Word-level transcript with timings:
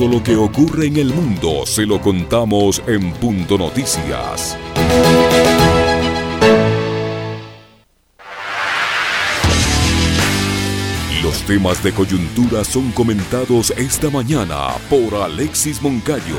Todo 0.00 0.12
lo 0.12 0.22
que 0.22 0.34
ocurre 0.34 0.86
en 0.86 0.96
el 0.96 1.12
mundo 1.12 1.66
se 1.66 1.84
lo 1.84 2.00
contamos 2.00 2.82
en 2.86 3.12
Punto 3.12 3.58
Noticias. 3.58 4.56
Los 11.22 11.42
temas 11.42 11.82
de 11.84 11.92
coyuntura 11.92 12.64
son 12.64 12.92
comentados 12.92 13.74
esta 13.76 14.08
mañana 14.08 14.68
por 14.88 15.22
Alexis 15.22 15.82
Moncayo. 15.82 16.38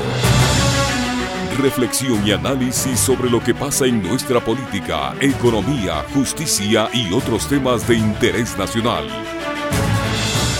Reflexión 1.60 2.26
y 2.26 2.32
análisis 2.32 2.98
sobre 2.98 3.30
lo 3.30 3.38
que 3.44 3.54
pasa 3.54 3.86
en 3.86 4.02
nuestra 4.02 4.44
política, 4.44 5.14
economía, 5.20 6.04
justicia 6.12 6.88
y 6.92 7.14
otros 7.14 7.46
temas 7.46 7.86
de 7.86 7.94
interés 7.94 8.58
nacional. 8.58 9.06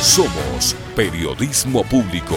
Somos 0.00 0.76
Periodismo 0.94 1.82
Público. 1.82 2.36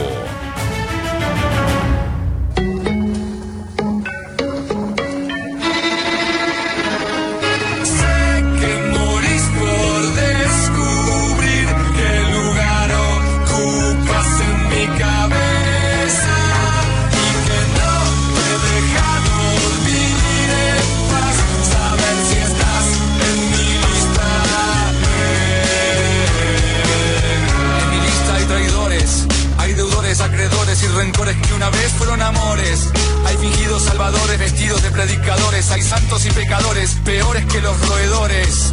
Predicadores, 34.95 35.69
hay 35.71 35.81
santos 35.81 36.25
y 36.25 36.31
pecadores, 36.31 36.95
peores 37.03 37.45
que 37.45 37.61
los 37.61 37.77
roedores. 37.87 38.71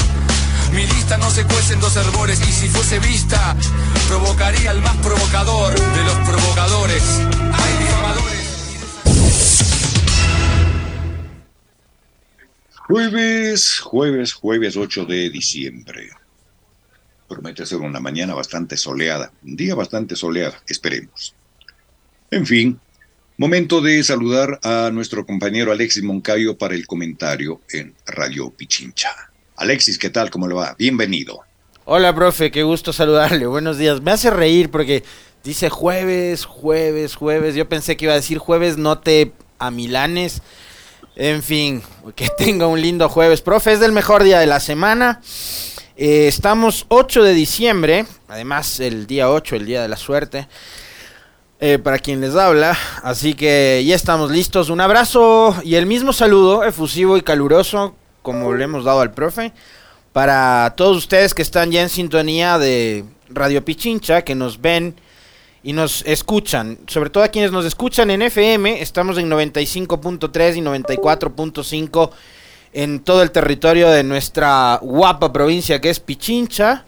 Mi 0.73 0.87
lista 0.87 1.19
no 1.19 1.31
se 1.31 1.45
cuece 1.45 1.75
en 1.75 1.81
dos 1.81 1.97
herbores 1.97 2.41
y 2.41 2.53
si 2.53 2.69
fuese 2.69 2.98
vista, 3.01 3.56
provocaría 4.09 4.70
al 4.70 4.81
más 4.81 4.97
provocador 4.98 5.75
de 5.75 6.05
los 6.05 6.14
provocadores. 6.29 7.03
Hay 7.03 7.79
difamadores. 7.79 8.42
Jueves, 12.86 13.81
jueves, 13.81 14.33
jueves 14.33 14.77
8 14.77 15.05
de 15.05 15.31
diciembre. 15.31 16.11
Promete 17.29 17.67
ser 17.67 17.79
una 17.79 18.01
mañana 18.01 18.34
bastante 18.34 18.77
soleada, 18.77 19.33
un 19.42 19.57
día 19.57 19.75
bastante 19.75 20.14
soleado, 20.17 20.55
esperemos. 20.67 21.34
En 22.33 22.47
fin, 22.47 22.80
Momento 23.36 23.80
de 23.80 24.02
saludar 24.05 24.61
a 24.62 24.91
nuestro 24.92 25.27
compañero 25.27 25.72
Alexis 25.72 26.02
Moncayo 26.02 26.56
para 26.56 26.74
el 26.74 26.86
comentario 26.86 27.61
en 27.70 27.94
Radio 28.06 28.50
Pichincha. 28.50 29.11
Alexis, 29.56 29.98
¿qué 29.98 30.11
tal? 30.11 30.30
¿Cómo 30.30 30.47
le 30.47 30.55
va? 30.55 30.77
Bienvenido. 30.78 31.41
Hola, 31.84 32.14
profe, 32.14 32.50
qué 32.50 32.62
gusto 32.62 32.92
saludarle. 32.92 33.47
Buenos 33.47 33.78
días. 33.78 34.00
Me 34.00 34.12
hace 34.12 34.30
reír 34.30 34.70
porque 34.70 35.02
dice 35.44 35.70
jueves, 35.70 36.44
jueves, 36.44 37.16
jueves. 37.16 37.55
Yo 37.55 37.69
pensé 37.69 37.97
que 37.97 38.05
iba 38.05 38.12
a 38.14 38.16
decir 38.16 38.39
jueves, 38.39 38.78
note 38.78 39.33
a 39.58 39.70
Milanes. 39.70 40.41
En 41.17 41.42
fin, 41.42 41.83
que 42.14 42.28
tenga 42.39 42.67
un 42.67 42.80
lindo 42.80 43.08
jueves. 43.08 43.41
Profe, 43.41 43.72
es 43.72 43.80
del 43.80 43.92
mejor 43.92 44.22
día 44.22 44.39
de 44.39 44.46
la 44.46 44.61
semana. 44.61 45.20
Eh, 45.96 46.28
estamos 46.28 46.86
8 46.89 47.24
de 47.24 47.34
diciembre, 47.34 48.06
además 48.28 48.78
el 48.80 49.06
día 49.06 49.30
8, 49.30 49.56
el 49.56 49.67
día 49.67 49.83
de 49.83 49.89
la 49.89 49.96
suerte. 49.96 50.48
Eh, 51.64 51.78
para 51.78 52.00
quien 52.00 52.20
les 52.20 52.34
habla. 52.34 52.77
Así 53.05 53.34
que 53.34 53.84
ya 53.86 53.94
estamos 53.94 54.32
listos. 54.32 54.68
Un 54.68 54.80
abrazo 54.80 55.55
y 55.62 55.77
el 55.77 55.86
mismo 55.86 56.12
saludo 56.12 56.64
efusivo 56.64 57.16
y 57.16 57.22
caluroso 57.22 57.95
como 58.20 58.52
le 58.52 58.64
hemos 58.64 58.83
dado 58.83 59.00
al 59.00 59.12
profe. 59.12 59.52
Para 60.12 60.74
todos 60.77 60.96
ustedes 60.96 61.34
que 61.34 61.42
están 61.42 61.70
ya 61.70 61.80
en 61.80 61.89
sintonía 61.89 62.58
de 62.58 63.05
Radio 63.28 63.64
Pichincha, 63.64 64.22
que 64.22 64.34
nos 64.34 64.61
ven 64.61 64.96
y 65.62 65.72
nos 65.72 66.02
escuchan. 66.05 66.78
Sobre 66.89 67.11
todo 67.11 67.22
a 67.22 67.28
quienes 67.28 67.52
nos 67.52 67.64
escuchan 67.64 68.11
en 68.11 68.22
FM, 68.22 68.83
estamos 68.83 69.17
en 69.17 69.30
95.3 69.30 70.56
y 70.56 70.62
94.5 70.62 72.11
en 72.72 72.98
todo 72.98 73.22
el 73.22 73.30
territorio 73.30 73.89
de 73.89 74.02
nuestra 74.02 74.80
guapa 74.83 75.33
provincia 75.33 75.80
que 75.80 75.90
es 75.90 76.01
Pichincha. 76.01 76.86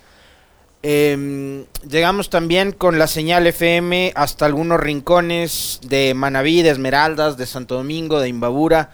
Em, 0.86 1.64
llegamos 1.88 2.28
también 2.28 2.70
con 2.72 2.98
la 2.98 3.06
señal 3.06 3.46
FM 3.46 4.12
hasta 4.14 4.44
algunos 4.44 4.78
rincones 4.78 5.80
de 5.82 6.12
Manaví, 6.12 6.60
de 6.60 6.68
Esmeraldas, 6.68 7.38
de 7.38 7.46
Santo 7.46 7.76
Domingo, 7.76 8.20
de 8.20 8.28
Imbabura, 8.28 8.90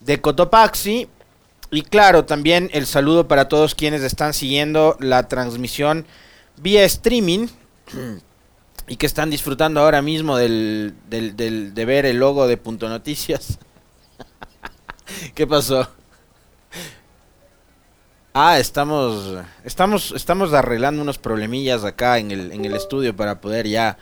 de 0.00 0.22
Cotopaxi. 0.22 1.06
Y 1.70 1.82
claro, 1.82 2.24
también 2.24 2.70
el 2.72 2.86
saludo 2.86 3.28
para 3.28 3.46
todos 3.46 3.74
quienes 3.74 4.00
están 4.04 4.32
siguiendo 4.32 4.96
la 5.00 5.28
transmisión 5.28 6.06
vía 6.56 6.82
streaming 6.84 7.48
y 8.86 8.96
que 8.96 9.04
están 9.04 9.28
disfrutando 9.28 9.80
ahora 9.80 10.00
mismo 10.00 10.38
del, 10.38 10.94
de 11.10 11.84
ver 11.84 12.06
el 12.06 12.16
logo 12.16 12.46
de 12.46 12.56
Punto 12.56 12.88
Noticias. 12.88 13.58
¿Qué 15.34 15.46
pasó? 15.46 15.90
Ah, 18.40 18.60
estamos, 18.60 19.34
estamos, 19.64 20.12
estamos 20.14 20.52
arreglando 20.52 21.02
unos 21.02 21.18
problemillas 21.18 21.82
acá 21.82 22.18
en 22.18 22.30
el, 22.30 22.52
en 22.52 22.64
el 22.64 22.76
estudio 22.76 23.16
para 23.16 23.40
poder 23.40 23.66
ya 23.66 23.98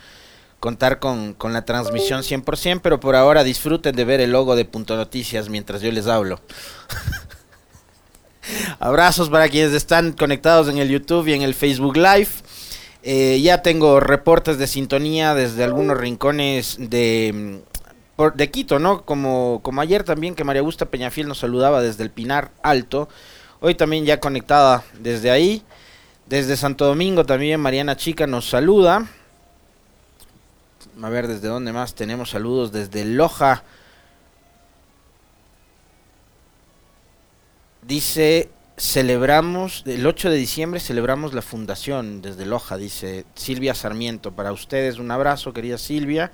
contar 0.60 0.98
con, 0.98 1.32
con, 1.32 1.54
la 1.54 1.64
transmisión 1.64 2.20
100%, 2.20 2.80
pero 2.82 3.00
por 3.00 3.16
ahora 3.16 3.44
disfruten 3.44 3.96
de 3.96 4.04
ver 4.04 4.20
el 4.20 4.32
logo 4.32 4.54
de 4.54 4.66
Punto 4.66 4.94
Noticias 4.94 5.48
mientras 5.48 5.80
yo 5.80 5.90
les 5.90 6.06
hablo. 6.06 6.38
Abrazos 8.78 9.30
para 9.30 9.48
quienes 9.48 9.72
están 9.72 10.12
conectados 10.12 10.68
en 10.68 10.76
el 10.76 10.90
YouTube 10.90 11.28
y 11.28 11.32
en 11.32 11.40
el 11.40 11.54
Facebook 11.54 11.96
Live. 11.96 12.28
Eh, 13.04 13.40
ya 13.40 13.62
tengo 13.62 14.00
reportes 14.00 14.58
de 14.58 14.66
sintonía 14.66 15.34
desde 15.34 15.64
algunos 15.64 15.96
rincones 15.96 16.76
de, 16.78 17.62
de 18.34 18.50
Quito, 18.50 18.78
¿no? 18.78 19.06
Como, 19.06 19.60
como 19.62 19.80
ayer 19.80 20.04
también 20.04 20.34
que 20.34 20.44
María 20.44 20.60
Augusta 20.60 20.84
Peñafiel 20.84 21.26
nos 21.26 21.38
saludaba 21.38 21.80
desde 21.80 22.02
el 22.02 22.10
Pinar 22.10 22.50
Alto. 22.62 23.08
Hoy 23.60 23.74
también 23.74 24.04
ya 24.04 24.20
conectada 24.20 24.84
desde 24.98 25.30
ahí. 25.30 25.62
Desde 26.26 26.56
Santo 26.56 26.86
Domingo 26.86 27.24
también 27.24 27.60
Mariana 27.60 27.96
Chica 27.96 28.26
nos 28.26 28.48
saluda. 28.48 29.06
A 31.02 31.08
ver 31.08 31.26
desde 31.26 31.48
dónde 31.48 31.72
más 31.72 31.94
tenemos 31.94 32.30
saludos. 32.30 32.72
Desde 32.72 33.04
Loja. 33.04 33.62
Dice, 37.82 38.50
celebramos, 38.76 39.84
el 39.86 40.06
8 40.06 40.30
de 40.30 40.36
diciembre 40.36 40.80
celebramos 40.80 41.32
la 41.32 41.42
fundación 41.42 42.20
desde 42.20 42.44
Loja, 42.44 42.76
dice 42.76 43.24
Silvia 43.34 43.74
Sarmiento. 43.74 44.32
Para 44.32 44.52
ustedes 44.52 44.98
un 44.98 45.10
abrazo, 45.10 45.52
querida 45.52 45.78
Silvia. 45.78 46.32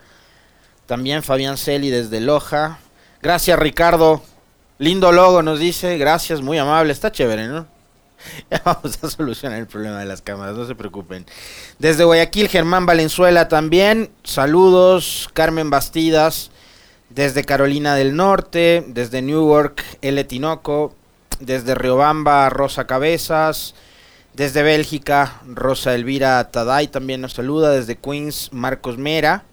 También 0.87 1.23
Fabián 1.23 1.57
Celi 1.59 1.91
desde 1.91 2.21
Loja. 2.21 2.79
Gracias 3.21 3.59
Ricardo 3.59 4.23
Lindo 4.83 5.13
logo 5.13 5.45
nos 5.45 5.61
dice, 5.61 5.97
gracias, 5.97 6.41
muy 6.41 6.59
amable, 6.59 6.93
está 6.93 7.13
chévere, 7.13 7.47
¿no? 7.47 7.69
Ya 8.51 8.61
vamos 8.65 8.99
a 9.01 9.09
solucionar 9.09 9.61
el 9.61 9.69
problema 9.69 10.01
de 10.01 10.07
las 10.07 10.23
cámaras, 10.23 10.57
no 10.57 10.67
se 10.67 10.75
preocupen. 10.75 11.25
Desde 11.79 12.03
Guayaquil, 12.03 12.49
Germán 12.49 12.85
Valenzuela 12.85 13.47
también, 13.47 14.11
saludos, 14.25 15.31
Carmen 15.35 15.71
Bastidas, 15.71 16.51
desde 17.11 17.45
Carolina 17.45 17.95
del 17.95 18.17
Norte, 18.17 18.85
desde 18.89 19.23
Newark, 19.23 19.85
L. 20.03 20.25
Tinoco, 20.25 20.97
desde 21.39 21.77
Riobamba, 21.77 22.51
Rosa 22.51 22.85
Cabezas, 22.85 23.77
desde 24.35 24.65
Bélgica, 24.65 25.43
Rosa 25.47 25.95
Elvira 25.95 26.51
Taday 26.51 26.89
también 26.89 27.21
nos 27.21 27.35
saluda, 27.35 27.71
desde 27.71 27.99
Queens, 27.99 28.49
Marcos 28.53 28.99
Mera, 28.99 29.45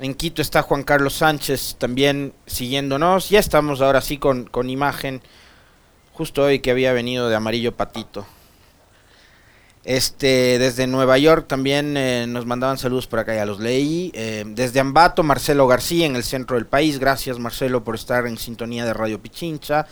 en 0.00 0.14
Quito 0.14 0.40
está 0.40 0.62
Juan 0.62 0.82
Carlos 0.82 1.14
Sánchez 1.14 1.76
también 1.78 2.32
siguiéndonos. 2.46 3.28
Ya 3.28 3.38
estamos 3.38 3.80
ahora 3.80 4.00
sí 4.00 4.16
con, 4.16 4.44
con 4.44 4.70
imagen. 4.70 5.20
Justo 6.12 6.42
hoy 6.42 6.60
que 6.60 6.70
había 6.70 6.92
venido 6.92 7.28
de 7.28 7.36
amarillo 7.36 7.76
patito. 7.76 8.26
Este, 9.84 10.58
desde 10.58 10.86
Nueva 10.86 11.16
York 11.18 11.46
también 11.48 11.96
eh, 11.96 12.26
nos 12.28 12.44
mandaban 12.44 12.76
saludos 12.76 13.06
por 13.06 13.18
acá, 13.18 13.34
ya 13.34 13.44
los 13.44 13.60
leí. 13.60 14.10
Eh, 14.14 14.44
desde 14.46 14.80
Ambato, 14.80 15.22
Marcelo 15.22 15.66
García, 15.66 16.06
en 16.06 16.16
el 16.16 16.24
centro 16.24 16.56
del 16.56 16.66
país. 16.66 16.98
Gracias, 16.98 17.38
Marcelo, 17.38 17.84
por 17.84 17.94
estar 17.94 18.26
en 18.26 18.38
sintonía 18.38 18.84
de 18.86 18.94
Radio 18.94 19.20
Pichincha. 19.20 19.86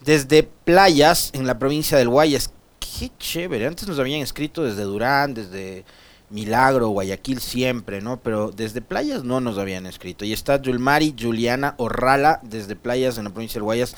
Desde 0.00 0.44
Playas, 0.44 1.30
en 1.34 1.46
la 1.46 1.58
provincia 1.58 1.98
del 1.98 2.08
Guayas. 2.08 2.52
Qué 2.78 3.10
chévere. 3.18 3.66
Antes 3.66 3.88
nos 3.88 3.98
habían 3.98 4.20
escrito 4.20 4.62
desde 4.62 4.82
Durán, 4.82 5.34
desde 5.34 5.84
Milagro, 6.30 6.88
Guayaquil 6.88 7.40
siempre, 7.40 8.00
¿no? 8.00 8.20
Pero 8.20 8.50
desde 8.50 8.82
playas 8.82 9.24
no 9.24 9.40
nos 9.40 9.58
habían 9.58 9.86
escrito. 9.86 10.24
Y 10.24 10.32
está 10.32 10.60
Yulmari 10.60 11.14
Juliana 11.18 11.74
Orrala 11.78 12.40
desde 12.42 12.76
playas 12.76 13.16
en 13.18 13.24
la 13.24 13.30
provincia 13.30 13.54
del 13.54 13.64
Guayas. 13.64 13.96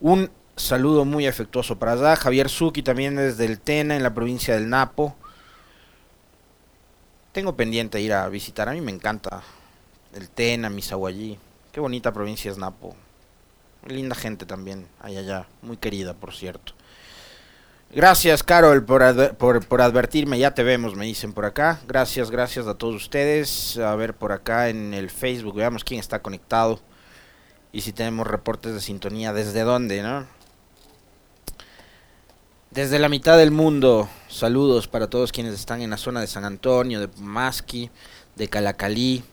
Un 0.00 0.30
saludo 0.56 1.04
muy 1.04 1.26
afectuoso 1.26 1.78
para 1.78 1.92
allá. 1.92 2.16
Javier 2.16 2.48
Zuki 2.48 2.82
también 2.82 3.16
desde 3.16 3.44
el 3.46 3.60
Tena 3.60 3.96
en 3.96 4.02
la 4.02 4.14
provincia 4.14 4.54
del 4.54 4.68
Napo. 4.68 5.16
tengo 7.32 7.56
pendiente 7.56 8.00
ir 8.00 8.12
a 8.12 8.28
visitar. 8.28 8.68
A 8.68 8.72
mí 8.72 8.80
me 8.80 8.92
encanta 8.92 9.42
el 10.14 10.30
Tena, 10.30 10.70
Misahuallí. 10.70 11.38
Qué 11.72 11.80
bonita 11.80 12.12
provincia 12.12 12.50
es 12.50 12.58
Napo. 12.58 12.96
Linda 13.86 14.14
gente 14.14 14.46
también, 14.46 14.86
allá 15.00 15.20
allá. 15.20 15.46
Muy 15.62 15.76
querida, 15.76 16.14
por 16.14 16.32
cierto. 16.32 16.75
Gracias, 17.94 18.42
Carol, 18.42 18.84
por, 18.84 19.64
por, 19.66 19.80
advertirme. 19.80 20.38
Ya 20.38 20.52
te 20.52 20.62
vemos, 20.62 20.96
me 20.96 21.06
dicen 21.06 21.32
por 21.32 21.44
acá. 21.44 21.80
Gracias, 21.86 22.30
gracias 22.30 22.66
a 22.66 22.74
todos 22.74 22.96
ustedes. 22.96 23.78
A 23.78 23.94
ver 23.94 24.14
por 24.14 24.32
acá 24.32 24.68
en 24.68 24.92
el 24.92 25.08
Facebook, 25.08 25.54
veamos 25.54 25.84
quién 25.84 26.00
está 26.00 26.20
conectado. 26.20 26.80
Y 27.72 27.82
si 27.82 27.92
tenemos 27.92 28.26
reportes 28.26 28.74
de 28.74 28.80
sintonía, 28.80 29.32
¿desde 29.32 29.62
dónde, 29.62 30.02
no? 30.02 30.26
Desde 32.70 32.98
la 32.98 33.08
mitad 33.08 33.38
del 33.38 33.52
mundo, 33.52 34.08
saludos 34.28 34.88
para 34.88 35.08
todos 35.08 35.32
quienes 35.32 35.54
están 35.54 35.80
en 35.80 35.90
la 35.90 35.96
zona 35.96 36.20
de 36.20 36.26
San 36.26 36.44
Antonio, 36.44 37.00
de 37.00 37.08
Masqui, 37.18 37.90
de 38.34 38.48
Calacalí. 38.48 39.24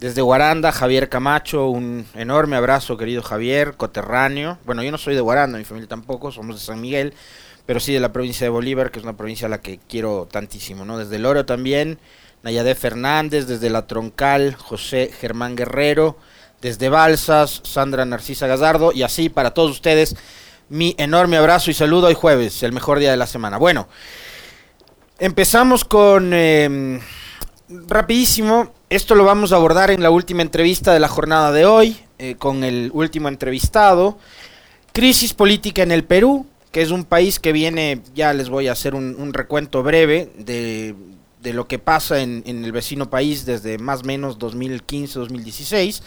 Desde 0.00 0.22
Guaranda, 0.22 0.72
Javier 0.72 1.10
Camacho, 1.10 1.68
un 1.68 2.06
enorme 2.14 2.56
abrazo, 2.56 2.96
querido 2.96 3.22
Javier, 3.22 3.76
coterráneo. 3.76 4.58
Bueno, 4.64 4.82
yo 4.82 4.90
no 4.90 4.96
soy 4.98 5.14
de 5.14 5.20
Guaranda, 5.20 5.58
mi 5.58 5.64
familia 5.64 5.88
tampoco, 5.88 6.32
somos 6.32 6.56
de 6.56 6.62
San 6.64 6.80
Miguel, 6.80 7.12
pero 7.70 7.78
sí 7.78 7.92
de 7.92 8.00
la 8.00 8.12
provincia 8.12 8.44
de 8.44 8.48
Bolívar, 8.48 8.90
que 8.90 8.98
es 8.98 9.04
una 9.04 9.16
provincia 9.16 9.46
a 9.46 9.48
la 9.48 9.60
que 9.60 9.78
quiero 9.88 10.26
tantísimo, 10.28 10.84
¿no? 10.84 10.98
Desde 10.98 11.14
el 11.14 11.24
Oro 11.24 11.46
también, 11.46 12.00
Nayade 12.42 12.74
Fernández, 12.74 13.46
desde 13.46 13.70
La 13.70 13.86
Troncal, 13.86 14.56
José 14.56 15.08
Germán 15.16 15.54
Guerrero, 15.54 16.16
desde 16.60 16.88
Balsas, 16.88 17.60
Sandra 17.62 18.04
Narcisa 18.04 18.48
Gazardo, 18.48 18.90
y 18.92 19.04
así 19.04 19.28
para 19.28 19.54
todos 19.54 19.70
ustedes 19.70 20.16
mi 20.68 20.96
enorme 20.98 21.36
abrazo 21.36 21.70
y 21.70 21.74
saludo 21.74 22.08
hoy 22.08 22.14
jueves, 22.14 22.60
el 22.64 22.72
mejor 22.72 22.98
día 22.98 23.12
de 23.12 23.16
la 23.16 23.28
semana. 23.28 23.56
Bueno, 23.56 23.86
empezamos 25.20 25.84
con... 25.84 26.34
Em, 26.34 27.00
rapidísimo, 27.68 28.74
esto 28.88 29.14
lo 29.14 29.22
vamos 29.22 29.52
a 29.52 29.54
abordar 29.54 29.92
en 29.92 30.02
la 30.02 30.10
última 30.10 30.42
entrevista 30.42 30.92
de 30.92 30.98
la 30.98 31.06
jornada 31.06 31.52
de 31.52 31.66
hoy, 31.66 31.96
eh, 32.18 32.34
con 32.34 32.64
el 32.64 32.90
último 32.92 33.28
entrevistado. 33.28 34.18
Crisis 34.92 35.34
política 35.34 35.84
en 35.84 35.92
el 35.92 36.02
Perú, 36.02 36.46
que 36.72 36.82
es 36.82 36.90
un 36.90 37.04
país 37.04 37.40
que 37.40 37.52
viene, 37.52 38.00
ya 38.14 38.32
les 38.32 38.48
voy 38.48 38.68
a 38.68 38.72
hacer 38.72 38.94
un, 38.94 39.32
recuento 39.32 39.82
breve 39.82 40.30
de, 40.38 40.94
de, 41.42 41.52
lo 41.52 41.66
que 41.66 41.78
pasa 41.78 42.20
en, 42.20 42.42
en 42.46 42.64
el 42.64 42.72
vecino 42.72 43.10
país 43.10 43.44
desde 43.44 43.78
más 43.78 44.02
o 44.02 44.04
menos 44.04 44.38
2015-2016 44.38 46.02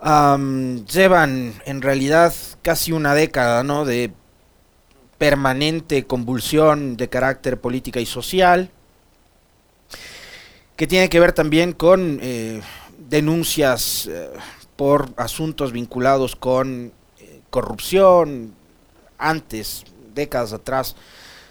llevan 0.00 1.54
en 1.64 1.82
realidad 1.82 2.32
casi 2.62 2.92
una 2.92 3.14
década 3.14 3.62
¿no? 3.64 3.84
de 3.84 4.12
permanente 5.18 6.04
convulsión 6.04 6.96
de 6.96 7.08
carácter 7.08 7.60
política 7.60 8.00
y 8.00 8.06
social, 8.06 8.70
que 10.76 10.86
tiene 10.86 11.08
que 11.08 11.18
ver 11.18 11.32
también 11.32 11.72
con 11.72 12.20
eh, 12.22 12.60
denuncias 13.08 14.06
eh, 14.06 14.30
por 14.76 15.08
asuntos 15.16 15.72
vinculados 15.72 16.36
con 16.36 16.92
eh, 17.18 17.40
corrupción, 17.50 18.54
antes, 19.18 19.84
décadas 20.14 20.52
atrás, 20.52 20.96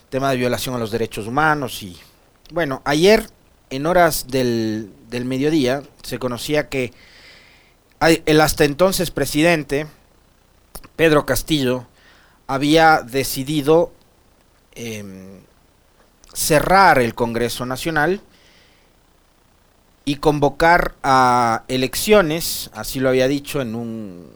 tema 0.09 0.31
de 0.31 0.37
violación 0.37 0.75
a 0.75 0.79
los 0.79 0.91
derechos 0.91 1.27
humanos 1.27 1.83
y 1.83 1.97
bueno, 2.51 2.81
ayer 2.85 3.29
en 3.69 3.85
horas 3.85 4.27
del, 4.27 4.89
del 5.09 5.25
mediodía 5.25 5.83
se 6.03 6.17
conocía 6.17 6.69
que 6.69 6.93
el 7.99 8.41
hasta 8.41 8.63
entonces 8.63 9.11
presidente, 9.11 9.87
Pedro 10.95 11.25
Castillo, 11.25 11.85
había 12.45 13.01
decidido 13.01 13.91
em, 14.75 15.41
cerrar 16.33 16.99
el 16.99 17.15
Congreso 17.15 17.65
Nacional 17.65 18.21
y 20.05 20.15
convocar 20.15 20.95
a 21.03 21.63
elecciones, 21.67 22.69
así 22.73 22.99
lo 22.99 23.09
había 23.09 23.27
dicho 23.27 23.59
en 23.59 23.75
un 23.75 24.31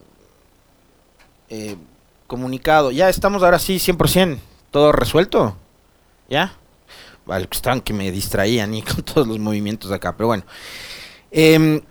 eh, 1.50 1.78
comunicado. 2.32 2.92
Ya 2.92 3.10
estamos 3.10 3.44
ahora 3.44 3.60
sí, 3.60 3.76
100%, 3.76 4.40
todo 4.72 4.94
resuelto. 4.94 5.58
¿Ya? 6.30 6.54
Vale, 7.26 7.46
estaban 7.52 7.82
que 7.82 7.92
me 7.92 8.10
distraían 8.10 8.74
y 8.74 8.82
con 8.90 9.04
todos 9.04 9.28
los 9.28 9.38
movimientos 9.38 9.92
acá, 9.92 10.16
pero 10.16 10.28
bueno. 10.28 10.44
Eh, 11.30 11.84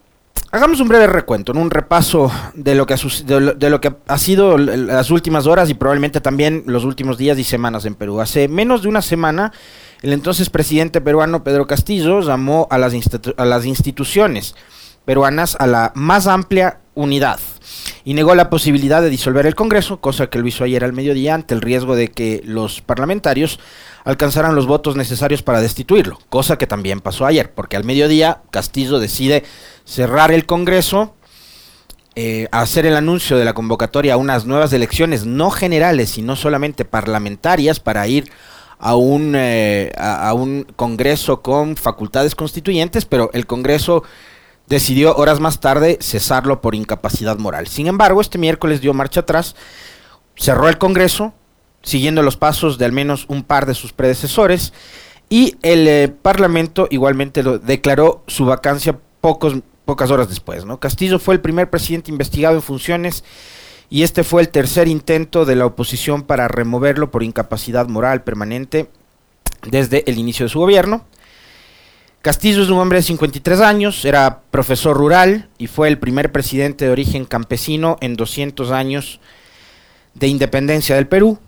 Hagamos 0.53 0.81
un 0.81 0.89
breve 0.89 1.07
recuento, 1.07 1.53
un 1.53 1.71
repaso 1.71 2.29
de 2.55 2.75
lo, 2.75 2.85
que 2.85 2.95
ha, 2.95 2.97
de, 2.97 3.71
lo, 3.71 3.81
que 3.81 3.95
ha 4.09 4.19
sido 4.19 4.59
las 4.59 5.13
últimas 5.13 5.47
horas 5.47 5.71
y 5.71 5.75
probablemente 5.75 6.21
también 6.21 6.65
los 6.67 6.83
últimos 6.83 7.19
días 7.19 7.39
y 7.39 7.45
semanas 7.45 7.85
en 7.85 7.95
Perú. 7.95 8.21
Hace 8.21 8.49
menos 8.49 8.83
de 8.83 8.89
una 8.89 9.01
semana, 9.01 9.53
el 10.03 10.13
entonces 10.13 10.51
presidente 10.51 11.01
peruano 11.01 11.45
Pedro 11.45 11.69
Castillo 11.69 12.21
llamó 12.21 12.67
a 12.69 12.79
las 12.79 13.65
instituciones 13.65 14.57
peruanas 15.05 15.57
a 15.61 15.69
la 15.69 15.93
más 15.95 16.27
amplia 16.27 16.81
unidad 16.95 17.39
y 18.05 18.15
negó 18.15 18.35
la 18.35 18.51
posibilidad 18.51 19.03
de 19.03 19.11
disolver 19.11 19.47
el 19.47 19.55
Congreso, 19.55 20.01
cosa 20.01 20.29
que 20.29 20.39
lo 20.39 20.49
hizo 20.49 20.65
ayer 20.65 20.85
al 20.85 20.93
mediodía 20.93 21.35
ante 21.35 21.55
el 21.55 21.61
riesgo 21.61 21.97
de 21.97 22.09
que 22.09 22.41
los 22.45 22.81
parlamentarios 22.81 23.61
alcanzaran 24.05 24.55
los 24.55 24.67
votos 24.67 24.97
necesarios 24.97 25.43
para 25.43 25.61
destituirlo, 25.61 26.19
cosa 26.29 26.57
que 26.57 26.67
también 26.67 27.01
pasó 27.01 27.27
ayer, 27.27 27.53
porque 27.53 27.77
al 27.77 27.85
mediodía 27.85 28.43
Castillo 28.51 28.99
decide 28.99 29.45
cerrar 29.85 30.33
el 30.33 30.47
Congreso, 30.47 31.15
eh, 32.17 32.49
hacer 32.51 32.87
el 32.87 32.97
anuncio 32.97 33.37
de 33.37 33.45
la 33.45 33.55
convocatoria 33.55 34.15
a 34.15 34.19
unas 34.19 34.47
nuevas 34.47 34.73
elecciones 34.73 35.27
no 35.27 35.51
generales, 35.51 36.11
sino 36.11 36.37
solamente 36.37 36.85
parlamentarias 36.85 37.81
para 37.81 38.07
ir 38.09 38.31
a 38.79 38.97
un, 38.97 39.35
eh, 39.37 39.93
a 39.99 40.33
un 40.33 40.67
Congreso 40.75 41.43
con 41.43 41.77
facultades 41.77 42.35
constituyentes, 42.35 43.05
pero 43.05 43.31
el 43.35 43.47
Congreso 43.47 44.03
decidió 44.71 45.17
horas 45.17 45.41
más 45.41 45.59
tarde 45.59 45.99
cesarlo 46.01 46.63
por 46.63 46.77
incapacidad 46.77 47.37
moral. 47.39 47.67
Sin 47.67 47.89
embargo, 47.89 48.21
este 48.21 48.39
miércoles 48.39 48.81
dio 48.81 48.95
marcha 48.95 49.21
atrás, 49.21 49.57
cerró 50.37 50.69
el 50.69 50.79
Congreso, 50.79 51.35
siguiendo 51.83 52.23
los 52.23 52.37
pasos 52.37 52.79
de 52.79 52.85
al 52.85 52.93
menos 52.93 53.27
un 53.29 53.43
par 53.43 53.67
de 53.67 53.75
sus 53.75 53.93
predecesores, 53.93 54.73
y 55.29 55.57
el 55.63 55.89
eh, 55.89 56.09
Parlamento 56.09 56.87
igualmente 56.91 57.43
lo 57.43 57.59
declaró 57.59 58.23
su 58.29 58.47
vacancia 58.47 58.97
pocos, 59.21 59.57
pocas 59.85 60.11
horas 60.13 60.29
después. 60.29 60.65
¿no? 60.65 60.79
Castillo 60.79 61.19
fue 61.19 61.35
el 61.35 61.41
primer 61.41 61.69
presidente 61.69 62.13
investigado 62.13 62.55
en 62.55 62.63
funciones 62.63 63.25
y 63.89 64.05
este 64.05 64.23
fue 64.23 64.41
el 64.41 64.51
tercer 64.51 64.87
intento 64.87 65.45
de 65.45 65.57
la 65.57 65.67
oposición 65.67 66.23
para 66.23 66.47
removerlo 66.47 67.11
por 67.11 67.25
incapacidad 67.25 67.89
moral 67.89 68.23
permanente 68.23 68.89
desde 69.69 70.09
el 70.09 70.17
inicio 70.19 70.47
de 70.47 70.51
su 70.51 70.61
gobierno. 70.61 71.05
Castillo 72.23 72.63
es 72.63 72.69
un 72.69 72.79
hombre 72.79 72.99
de 72.99 73.03
53 73.03 73.61
años, 73.61 74.05
era 74.05 74.43
profesor 74.51 74.95
rural 74.95 75.49
y 75.57 75.69
fue 75.69 75.89
el 75.89 75.99
primer 75.99 76.31
presidente 76.33 76.85
de 76.85 76.91
origen 76.91 77.25
campesino 77.25 77.97
en 78.03 78.15
200 78.15 78.71
años 78.73 79.21
de 80.13 80.27
independencia 80.27 80.97
del 80.97 81.07
Perú. 81.07 81.39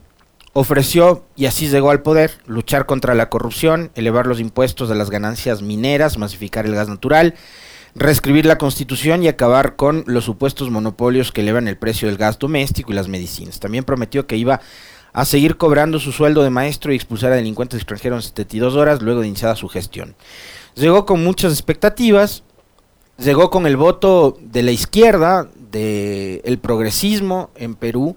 Ofreció, 0.55 1.27
y 1.37 1.45
así 1.45 1.69
llegó 1.69 1.91
al 1.91 2.01
poder, 2.01 2.39
luchar 2.47 2.87
contra 2.87 3.15
la 3.15 3.29
corrupción, 3.29 3.91
elevar 3.97 4.27
los 4.27 4.41
impuestos 4.41 4.89
de 4.89 4.95
las 4.95 5.11
ganancias 5.11 5.61
mineras, 5.61 6.17
masificar 6.17 6.65
el 6.65 6.75
gas 6.75 6.89
natural, 6.89 7.35
reescribir 7.95 8.47
la 8.47 8.57
constitución 8.57 9.23
y 9.23 9.29
acabar 9.29 9.77
con 9.77 10.05
los 10.07 10.25
supuestos 10.25 10.71
monopolios 10.71 11.33
que 11.33 11.43
elevan 11.43 11.69
el 11.69 11.77
precio 11.77 12.09
del 12.09 12.17
gas 12.17 12.39
doméstico 12.39 12.93
y 12.93 12.95
las 12.95 13.09
medicinas. 13.09 13.61
También 13.61 13.85
prometió 13.85 14.27
que 14.27 14.39
iba 14.39 14.63
a 15.13 15.27
seguir 15.27 15.59
cobrando 15.59 15.99
su 15.99 16.13
sueldo 16.13 16.43
de 16.43 16.49
maestro 16.49 16.93
y 16.93 16.97
expulsar 16.97 17.33
a 17.33 17.37
delincuentes 17.37 17.79
extranjeros 17.79 18.25
en 18.25 18.29
72 18.29 18.77
horas 18.77 19.03
luego 19.03 19.21
de 19.21 19.29
iniciada 19.29 19.57
su 19.57 19.69
gestión. 19.69 20.15
Llegó 20.75 21.05
con 21.05 21.23
muchas 21.23 21.53
expectativas, 21.53 22.43
llegó 23.19 23.51
con 23.51 23.67
el 23.67 23.77
voto 23.77 24.39
de 24.41 24.63
la 24.63 24.71
izquierda, 24.71 25.49
del 25.71 26.59
progresismo 26.59 27.51
en 27.57 27.75
Perú, 27.75 28.17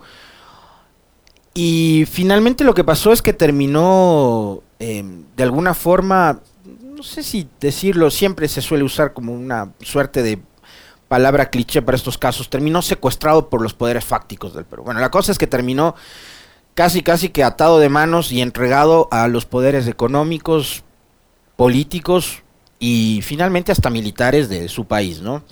y 1.54 2.06
finalmente 2.12 2.66
lo 2.66 2.74
que 2.74 2.84
pasó 2.84 3.14
es 3.14 3.22
que 3.22 3.32
terminó 3.32 4.62
em, 4.80 5.24
de 5.38 5.44
alguna 5.44 5.74
forma, 5.74 6.42
no 6.84 7.02
sé 7.02 7.24
si 7.24 7.48
decirlo, 7.62 8.12
siempre 8.12 8.50
se 8.50 8.62
suele 8.62 8.84
usar 8.84 9.14
como 9.14 9.34
una 9.34 9.72
suerte 9.82 10.22
de 10.22 10.40
palabra 11.08 11.50
cliché 11.50 11.82
para 11.82 11.96
estos 11.96 12.18
casos, 12.18 12.50
terminó 12.50 12.82
secuestrado 12.82 13.50
por 13.50 13.62
los 13.62 13.74
poderes 13.74 14.04
fácticos 14.04 14.54
del 14.54 14.66
Perú. 14.66 14.84
Bueno, 14.84 15.00
la 15.00 15.12
cosa 15.12 15.32
es 15.32 15.38
que 15.38 15.48
terminó 15.48 15.96
casi 16.74 17.02
casi 17.04 17.30
que 17.30 17.44
atado 17.44 17.80
de 17.80 17.90
manos 17.90 18.32
y 18.34 18.42
entregado 18.42 19.08
a 19.12 19.28
los 19.30 19.46
poderes 19.46 19.88
económicos, 19.88 20.84
políticos 21.56 22.44
y 22.80 23.22
finalmente 23.24 23.72
hasta 23.72 23.90
militares 23.90 24.50
de 24.50 24.68
su 24.68 24.86
país, 24.86 25.22
¿no? 25.22 25.44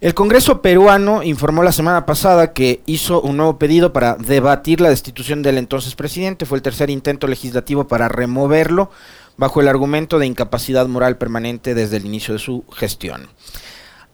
El 0.00 0.12
Congreso 0.12 0.60
peruano 0.60 1.22
informó 1.22 1.62
la 1.62 1.72
semana 1.72 2.04
pasada 2.04 2.52
que 2.52 2.82
hizo 2.84 3.22
un 3.22 3.38
nuevo 3.38 3.58
pedido 3.58 3.94
para 3.94 4.14
debatir 4.16 4.80
la 4.82 4.90
destitución 4.90 5.42
del 5.42 5.56
entonces 5.56 5.94
presidente. 5.94 6.44
Fue 6.44 6.58
el 6.58 6.62
tercer 6.62 6.90
intento 6.90 7.26
legislativo 7.26 7.88
para 7.88 8.08
removerlo 8.08 8.90
bajo 9.38 9.60
el 9.62 9.68
argumento 9.68 10.18
de 10.18 10.26
incapacidad 10.26 10.86
moral 10.86 11.16
permanente 11.16 11.74
desde 11.74 11.96
el 11.96 12.04
inicio 12.04 12.34
de 12.34 12.40
su 12.40 12.64
gestión. 12.72 13.28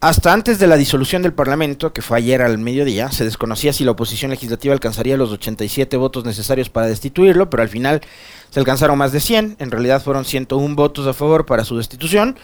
Hasta 0.03 0.33
antes 0.33 0.59
de 0.59 0.67
la 0.67 0.75
disolución 0.75 1.21
del 1.21 1.31
Parlamento, 1.31 1.93
que 1.93 2.01
fue 2.01 2.17
ayer 2.17 2.41
al 2.41 2.57
mediodía, 2.57 3.09
se 3.09 3.23
desconocía 3.23 3.71
si 3.71 3.85
la 3.85 3.91
oposición 3.91 4.31
legislativa 4.31 4.73
alcanzaría 4.73 5.15
los 5.15 5.31
87 5.31 5.95
votos 5.95 6.25
necesarios 6.25 6.69
para 6.69 6.87
destituirlo, 6.87 7.49
pero 7.49 7.63
al 7.63 7.69
final 7.69 8.01
se 8.49 8.59
alcanzaron 8.59 8.97
más 8.97 9.13
de 9.13 9.21
100, 9.21 9.55
en 9.59 9.71
realidad 9.71 10.03
fueron 10.03 10.25
101 10.25 10.75
votos 10.75 11.07
a 11.07 11.13
favor 11.13 11.45
para 11.45 11.63
su 11.63 11.77
destitución, 11.77 12.37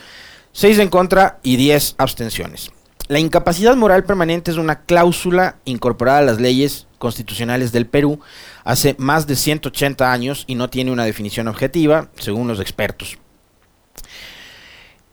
6 0.53 0.79
en 0.79 0.87
contra 0.87 1.39
y 1.43 1.57
10 1.57 1.95
abstenciones. 1.97 2.71
La 3.09 3.19
incapacidad 3.19 3.75
moral 3.75 4.05
permanente 4.05 4.51
es 4.51 4.57
una 4.57 4.83
cláusula 4.83 5.57
incorporada 5.65 6.19
a 6.19 6.21
las 6.21 6.39
leyes 6.39 6.87
constitucionales 6.97 7.73
del 7.73 7.87
Perú 7.87 8.21
hace 8.63 8.95
más 8.99 9.27
de 9.27 9.35
180 9.35 10.09
años 10.09 10.45
y 10.47 10.55
no 10.55 10.69
tiene 10.69 10.93
una 10.93 11.03
definición 11.03 11.49
objetiva, 11.49 12.07
según 12.15 12.47
los 12.47 12.61
expertos. 12.61 13.17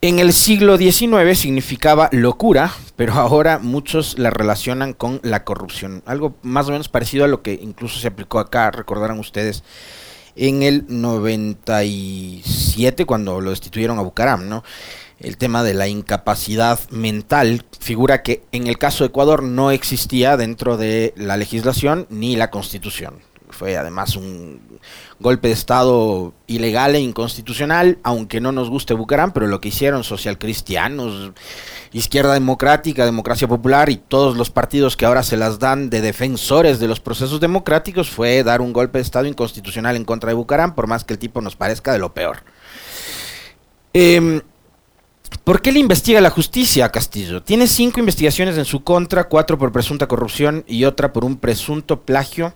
En 0.03 0.19
el 0.19 0.35
siglo 0.35 0.76
XIX 0.76 1.38
significaba 1.38 2.11
locura, 2.12 2.71
pero 2.97 3.15
ahora 3.15 3.59
muchos 3.59 4.19
la 4.19 4.29
relacionan 4.29 4.93
con 4.93 5.21
la 5.23 5.43
corrupción. 5.43 6.03
Algo 6.05 6.37
más 6.43 6.69
o 6.69 6.73
menos 6.73 6.91
parecido 6.91 7.25
a 7.25 7.29
lo 7.29 7.41
que 7.41 7.55
incluso 7.55 7.99
se 7.99 8.09
aplicó 8.09 8.38
acá, 8.38 8.71
recordarán 8.71 9.19
ustedes, 9.19 9.65
en 10.37 10.62
el 10.62 10.85
97 10.87 13.07
cuando 13.07 13.41
lo 13.41 13.49
destituyeron 13.50 13.99
a 13.99 14.03
Bucaram, 14.03 14.50
¿no? 14.50 14.62
El 15.19 15.38
tema 15.38 15.62
de 15.62 15.73
la 15.73 15.88
incapacidad 15.88 16.79
mental, 16.91 17.65
figura 17.81 18.23
que 18.23 18.43
en 18.53 18.67
el 18.67 18.76
caso 18.76 19.03
de 19.03 19.09
Ecuador 19.09 19.43
no 19.43 19.71
existía 19.71 20.37
dentro 20.37 20.76
de 20.76 21.15
la 21.17 21.38
legislación 21.38 22.07
ni 22.11 22.37
la 22.37 22.50
constitución. 22.50 23.23
Fue 23.50 23.76
además 23.76 24.17
un 24.17 24.61
golpe 25.21 25.49
de 25.49 25.55
Estado 25.55 26.33
ilegal 26.47 26.95
e 26.95 27.00
inconstitucional, 27.00 27.99
aunque 28.03 28.41
no 28.41 28.53
nos 28.53 28.69
guste 28.69 28.95
Bucaram, 28.95 29.33
pero 29.33 29.47
lo 29.47 29.61
que 29.61 29.69
hicieron 29.69 30.05
socialcristianos, 30.05 31.33
izquierda 31.93 32.35
democrática, 32.35 33.05
democracia 33.05 33.49
popular 33.49 33.88
y 33.88 33.97
todos 33.97 34.37
los 34.37 34.50
partidos 34.50 34.97
que 34.97 35.07
ahora 35.07 35.23
se 35.23 35.37
las 35.37 35.59
dan 35.59 35.91
de 35.91 36.00
defensores 36.00 36.79
de 36.79 36.88
los 36.88 37.00
procesos 37.00 37.41
democráticos 37.41 38.11
fue 38.11 38.43
dar 38.43 38.61
un 38.61 38.73
golpe 38.73 38.99
de 38.99 39.03
Estado 39.03 39.26
inconstitucional 39.26 39.97
en 39.97 40.05
contra 40.05 40.31
de 40.31 40.35
Bucaram, 40.35 40.75
por 40.75 40.87
más 40.87 41.05
que 41.05 41.15
el 41.15 41.19
tipo 41.19 41.41
nos 41.41 41.57
parezca 41.57 41.93
de 41.93 41.99
lo 41.99 42.12
peor. 42.12 42.38
Eh, 43.95 44.43
¿Por 45.45 45.62
qué 45.62 45.71
le 45.71 45.79
investiga 45.79 46.21
la 46.21 46.31
justicia 46.31 46.85
a 46.85 46.91
Castillo? 46.91 47.43
Tiene 47.43 47.69
cinco 47.69 48.00
investigaciones 48.00 48.59
en 48.59 48.65
su 48.65 48.83
contra, 48.83 49.29
cuatro 49.29 49.59
por 49.59 49.73
presunta 49.73 50.09
corrupción 50.09 50.65
y 50.67 50.85
otra 50.85 51.12
por 51.12 51.25
un 51.25 51.37
presunto 51.37 52.03
plagio 52.03 52.53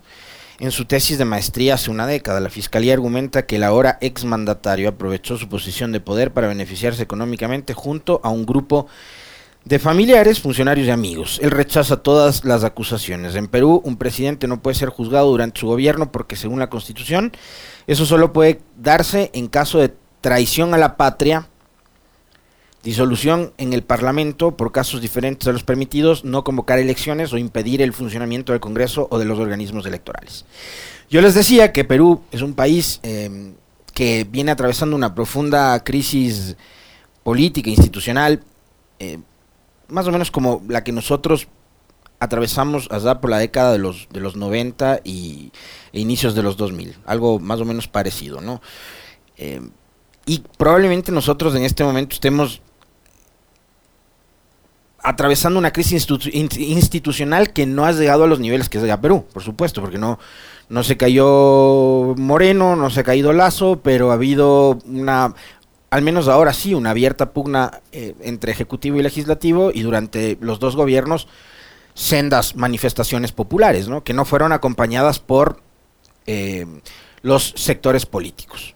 en 0.61 0.71
su 0.71 0.85
tesis 0.85 1.17
de 1.17 1.25
maestría 1.25 1.75
hace 1.75 1.91
una 1.91 2.07
década, 2.07 2.39
la 2.39 2.51
Fiscalía 2.51 2.93
argumenta 2.93 3.47
que 3.47 3.57
el 3.57 3.65
ahora 3.65 3.97
exmandatario 4.03 4.91
aprovechó 4.91 5.39
su 5.39 5.49
posición 5.49 5.91
de 5.91 6.01
poder 6.01 6.33
para 6.33 6.49
beneficiarse 6.49 7.03
económicamente 7.03 7.73
junto 7.73 8.21
a 8.23 8.29
un 8.29 8.45
grupo 8.45 8.87
de 9.65 9.79
familiares, 9.79 10.39
funcionarios 10.39 10.87
y 10.87 10.91
amigos. 10.91 11.41
Él 11.43 11.51
rechaza 11.51 12.03
todas 12.03 12.45
las 12.45 12.63
acusaciones. 12.63 13.37
En 13.37 13.49
Perú, 13.49 13.81
un 13.85 13.97
presidente 13.97 14.47
no 14.47 14.61
puede 14.61 14.75
ser 14.75 14.91
juzgado 14.91 15.31
durante 15.31 15.61
su 15.61 15.67
gobierno 15.67 16.13
porque, 16.13 16.37
según 16.37 16.59
la 16.59 16.69
Constitución, 16.69 17.33
eso 17.87 18.05
solo 18.05 18.35
puede 18.35 18.61
darse 18.77 19.31
en 19.33 19.49
caso 19.49 19.79
de 19.79 19.95
traición 20.21 20.75
a 20.75 20.79
la 20.79 20.99
patria 20.99 21.49
disolución 22.83 23.53
en 23.59 23.73
el 23.73 23.83
Parlamento 23.83 24.57
por 24.57 24.73
casos 24.73 25.01
diferentes 25.01 25.47
a 25.49 25.53
los 25.53 25.65
permitidos, 25.65 26.25
no 26.25 26.45
convocar 26.45 26.79
elecciones 26.79 27.33
o 27.33 27.39
impedir 27.39 27.83
el 27.83 27.93
funcionamiento 27.93 28.53
del 28.53 28.61
Congreso 28.61 29.07
o 29.11 29.19
de 29.19 29.27
los 29.27 29.39
organismos 29.39 29.87
electorales. 29.87 30.47
Yo 31.11 31.21
les 31.21 31.35
decía 31.35 31.73
que 31.73 31.85
Perú 31.85 32.23
es 32.31 32.43
un 32.43 32.55
país 32.55 33.01
em, 33.03 33.55
que 33.93 34.27
viene 34.31 34.53
atravesando 34.53 34.97
una 34.97 35.15
profunda 35.15 35.83
crisis 35.85 36.57
política 37.23 37.69
institucional, 37.69 38.43
eh, 38.99 39.19
más 39.89 40.07
o 40.07 40.13
menos 40.13 40.31
como 40.31 40.63
la 40.69 40.85
que 40.85 40.93
nosotros 40.93 41.49
atravesamos 42.19 42.89
allá 42.91 43.21
por 43.21 43.31
la 43.31 43.39
década 43.39 43.73
de 43.73 43.79
los, 43.79 44.09
de 44.11 44.21
los 44.21 44.37
90 44.37 45.01
y, 45.05 45.53
e 45.93 46.01
inicios 46.01 46.35
de 46.35 46.43
los 46.43 46.57
2000, 46.57 46.97
algo 47.07 47.39
más 47.39 47.61
o 47.61 47.65
menos 47.65 47.89
parecido, 47.89 48.41
¿no? 48.41 48.63
Em, 49.37 49.71
y 50.27 50.43
probablemente 50.59 51.13
nosotros 51.13 51.55
en 51.55 51.65
este 51.65 51.83
momento 51.83 52.15
estemos 52.15 52.63
atravesando 55.03 55.59
una 55.59 55.73
crisis 55.73 56.07
institucional 56.33 57.53
que 57.53 57.67
no 57.67 57.85
ha 57.85 57.93
llegado 57.93 58.25
a 58.25 58.27
los 58.27 58.41
niveles 58.41 58.69
que 58.69 58.79
llega 58.79 59.01
Perú, 59.01 59.25
por 59.33 59.43
supuesto, 59.43 59.81
porque 59.81 59.99
no, 59.99 60.19
no 60.69 60.83
se 60.83 60.97
cayó 60.97 62.15
Moreno, 62.17 62.77
no 62.77 62.91
se 62.91 63.01
ha 63.01 63.05
caído 63.05 63.33
Lazo, 63.33 63.81
pero 63.83 64.11
ha 64.11 64.15
habido 64.15 64.79
una, 64.87 65.35
al 65.91 66.03
menos 66.03 66.29
ahora 66.29 66.53
sí, 66.53 66.75
una 66.75 66.91
abierta 66.91 67.33
pugna 67.33 67.81
eh, 67.93 68.15
entre 68.21 68.53
Ejecutivo 68.53 68.99
y 68.99 69.03
Legislativo 69.03 69.71
y 69.73 69.83
durante 69.83 70.39
los 70.41 70.61
dos 70.61 70.77
gobiernos 70.77 71.29
sendas 71.95 72.57
manifestaciones 72.57 73.33
populares, 73.33 73.89
¿no? 73.89 74.05
que 74.05 74.15
no 74.15 74.25
fueron 74.25 74.53
acompañadas 74.53 75.19
por 75.19 75.61
eh, 76.27 76.67
los 77.23 77.53
sectores 77.57 78.07
políticos. 78.07 78.75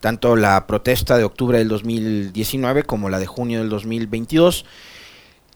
Tanto 0.00 0.36
la 0.36 0.66
protesta 0.66 1.18
de 1.18 1.24
octubre 1.24 1.58
del 1.58 1.68
2019 1.68 2.84
como 2.84 3.10
la 3.10 3.18
de 3.18 3.26
junio 3.26 3.58
del 3.58 3.68
2022 3.68 4.64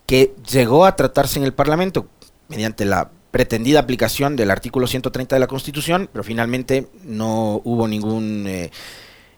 que 0.07 0.35
llegó 0.51 0.85
a 0.85 0.97
tratarse 0.97 1.39
en 1.39 1.45
el 1.45 1.53
Parlamento 1.53 2.09
mediante 2.49 2.85
la 2.85 3.11
pretendida 3.31 3.81
aplicación 3.81 4.37
del 4.37 4.51
artículo 4.51 4.87
130 4.87 5.35
de 5.35 5.41
la 5.41 5.47
Constitución, 5.47 6.09
pero 6.13 6.23
finalmente 6.23 6.89
no 7.03 7.61
hubo 7.65 7.89
ningún 7.89 8.45
eh, 8.47 8.71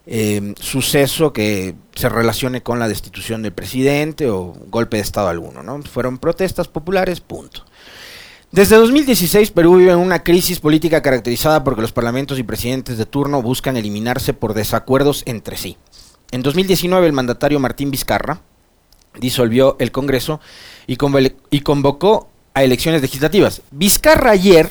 eh, 0.07 0.55
suceso 0.61 1.33
que 1.33 1.75
se 1.95 2.09
relacione 2.09 2.63
con 2.63 2.79
la 2.79 2.89
destitución 2.89 3.43
del 3.43 3.53
presidente 3.53 4.29
o 4.29 4.53
golpe 4.69 4.99
de 4.99 5.03
Estado 5.03 5.29
alguno. 5.29 5.63
¿no? 5.63 5.83
Fueron 5.83 6.19
protestas 6.19 6.69
populares, 6.69 7.21
punto. 7.21 7.65
Desde 8.53 8.77
2016, 8.77 9.51
Perú 9.51 9.77
vive 9.77 9.97
una 9.97 10.23
crisis 10.23 10.61
política 10.61 11.03
caracterizada 11.03 11.65
porque 11.65 11.81
los 11.81 11.93
parlamentos 11.93 12.39
y 12.39 12.43
presidentes 12.43 12.99
de 12.99 13.07
turno 13.07 13.43
buscan 13.43 13.77
eliminarse 13.77 14.33
por 14.35 14.55
desacuerdos 14.55 15.23
entre 15.27 15.57
sí. 15.57 15.77
En 16.31 16.43
2019, 16.43 17.07
el 17.07 17.13
mandatario 17.13 17.59
Martín 17.61 17.91
Vizcarra, 17.91 18.41
disolvió 19.21 19.77
el 19.79 19.93
Congreso 19.93 20.41
y, 20.87 20.97
convocó 20.97 22.31
a 22.55 22.65
elecciones 22.65 23.03
legislativas. 23.03 23.61
Vizcarra 23.71 24.31
ayer 24.31 24.71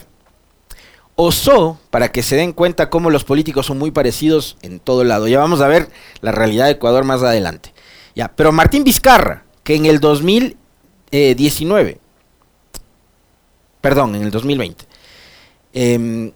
osó, 1.16 1.80
para 1.90 2.12
que 2.12 2.24
se 2.24 2.36
den 2.36 2.54
cuenta 2.54 2.90
cómo 2.90 3.10
los 3.10 3.24
políticos 3.24 3.68
son 3.68 3.78
muy 3.78 3.92
parecidos 3.92 4.58
en 4.62 4.80
todo 4.80 5.04
lado. 5.04 5.28
Ya 5.28 5.40
vamos 5.40 5.60
a 5.62 5.68
ver 5.68 5.90
la 6.22 6.32
realidad 6.32 6.66
de 6.66 6.72
Ecuador 6.72 7.04
más 7.06 7.22
adelante. 7.24 7.74
Ya, 8.16 8.30
pero 8.36 8.52
Martín 8.52 8.84
Vizcarra, 8.84 9.44
que 9.64 9.76
en 9.76 9.86
el 9.86 10.00
2019, 10.00 12.00
perdón, 13.82 14.16
en 14.16 14.24
el 14.24 14.32
2020, 14.32 14.86
em, 15.74 16.32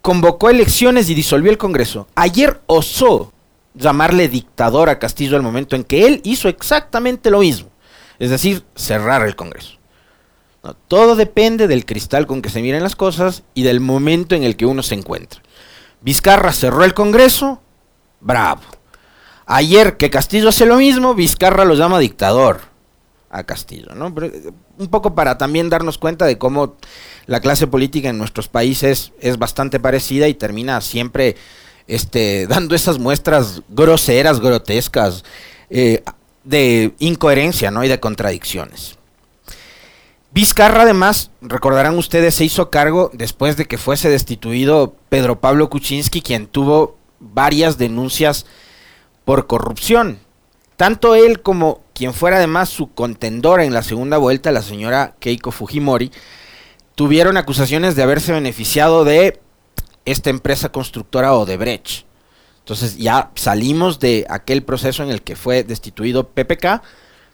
convocó 0.00 0.50
elecciones 0.50 1.10
y 1.10 1.14
disolvió 1.14 1.50
el 1.50 1.58
Congreso. 1.58 2.06
Ayer 2.14 2.60
osó 2.66 3.32
llamarle 3.76 4.28
dictador 4.28 4.88
a 4.88 4.98
Castillo 4.98 5.36
al 5.36 5.42
momento 5.42 5.76
en 5.76 5.84
que 5.84 6.06
él 6.06 6.20
hizo 6.24 6.48
exactamente 6.48 7.30
lo 7.30 7.40
mismo, 7.40 7.70
es 8.18 8.30
decir, 8.30 8.64
cerrar 8.74 9.22
el 9.26 9.36
Congreso. 9.36 9.76
todo 10.88 11.14
depende 11.14 11.68
del 11.68 11.84
cristal 11.84 12.26
con 12.26 12.42
que 12.42 12.50
se 12.50 12.60
miren 12.60 12.82
las 12.82 12.96
cosas 12.96 13.44
y 13.54 13.62
del 13.62 13.80
momento 13.80 14.34
en 14.34 14.42
el 14.42 14.56
que 14.56 14.66
uno 14.66 14.82
se 14.82 14.94
encuentra. 14.94 15.40
Vizcarra 16.00 16.52
cerró 16.52 16.84
el 16.84 16.94
Congreso, 16.94 17.60
bravo. 18.20 18.62
Ayer 19.46 19.96
que 19.96 20.10
Castillo 20.10 20.48
hace 20.48 20.66
lo 20.66 20.76
mismo, 20.76 21.14
Vizcarra 21.14 21.64
lo 21.64 21.74
llama 21.74 22.00
dictador 22.00 22.60
a 23.30 23.44
Castillo, 23.44 23.94
¿no? 23.94 24.12
Eh, 24.22 24.50
un 24.78 24.88
poco 24.88 25.14
para 25.14 25.38
también 25.38 25.70
darnos 25.70 25.98
cuenta 25.98 26.26
de 26.26 26.38
cómo 26.38 26.76
la 27.26 27.40
clase 27.40 27.66
política 27.66 28.08
en 28.08 28.18
nuestros 28.18 28.48
países 28.48 29.12
es 29.20 29.38
bastante 29.38 29.78
parecida 29.78 30.28
y 30.28 30.34
termina 30.34 30.80
siempre 30.80 31.36
este, 31.88 32.46
dando 32.46 32.74
esas 32.74 32.98
muestras 32.98 33.62
groseras, 33.68 34.40
grotescas, 34.40 35.24
eh, 35.70 36.02
de 36.44 36.94
incoherencia 36.98 37.70
¿no? 37.70 37.84
y 37.84 37.88
de 37.88 38.00
contradicciones. 38.00 38.96
Vizcarra 40.32 40.82
además, 40.82 41.30
recordarán 41.40 41.96
ustedes, 41.96 42.34
se 42.34 42.44
hizo 42.44 42.70
cargo 42.70 43.10
después 43.14 43.56
de 43.56 43.64
que 43.64 43.78
fuese 43.78 44.10
destituido 44.10 44.94
Pedro 45.08 45.40
Pablo 45.40 45.70
Kuczynski, 45.70 46.20
quien 46.20 46.46
tuvo 46.46 46.96
varias 47.20 47.78
denuncias 47.78 48.44
por 49.24 49.46
corrupción. 49.46 50.18
Tanto 50.76 51.14
él 51.14 51.40
como 51.40 51.80
quien 51.94 52.12
fuera 52.12 52.36
además 52.36 52.68
su 52.68 52.92
contendora 52.92 53.64
en 53.64 53.72
la 53.72 53.82
segunda 53.82 54.18
vuelta, 54.18 54.52
la 54.52 54.60
señora 54.60 55.14
Keiko 55.20 55.52
Fujimori, 55.52 56.12
tuvieron 56.94 57.38
acusaciones 57.38 57.96
de 57.96 58.02
haberse 58.02 58.32
beneficiado 58.32 59.04
de 59.04 59.40
esta 60.06 60.30
empresa 60.30 60.70
constructora 60.70 61.34
Odebrecht. 61.34 62.06
Entonces 62.60 62.96
ya 62.96 63.30
salimos 63.34 64.00
de 64.00 64.26
aquel 64.28 64.62
proceso 64.62 65.02
en 65.02 65.10
el 65.10 65.22
que 65.22 65.36
fue 65.36 65.62
destituido 65.62 66.28
PPK, 66.28 66.82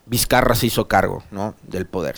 Vizcarra 0.04 0.54
se 0.54 0.66
hizo 0.66 0.88
cargo 0.88 1.22
¿no? 1.30 1.54
del 1.62 1.86
poder. 1.86 2.16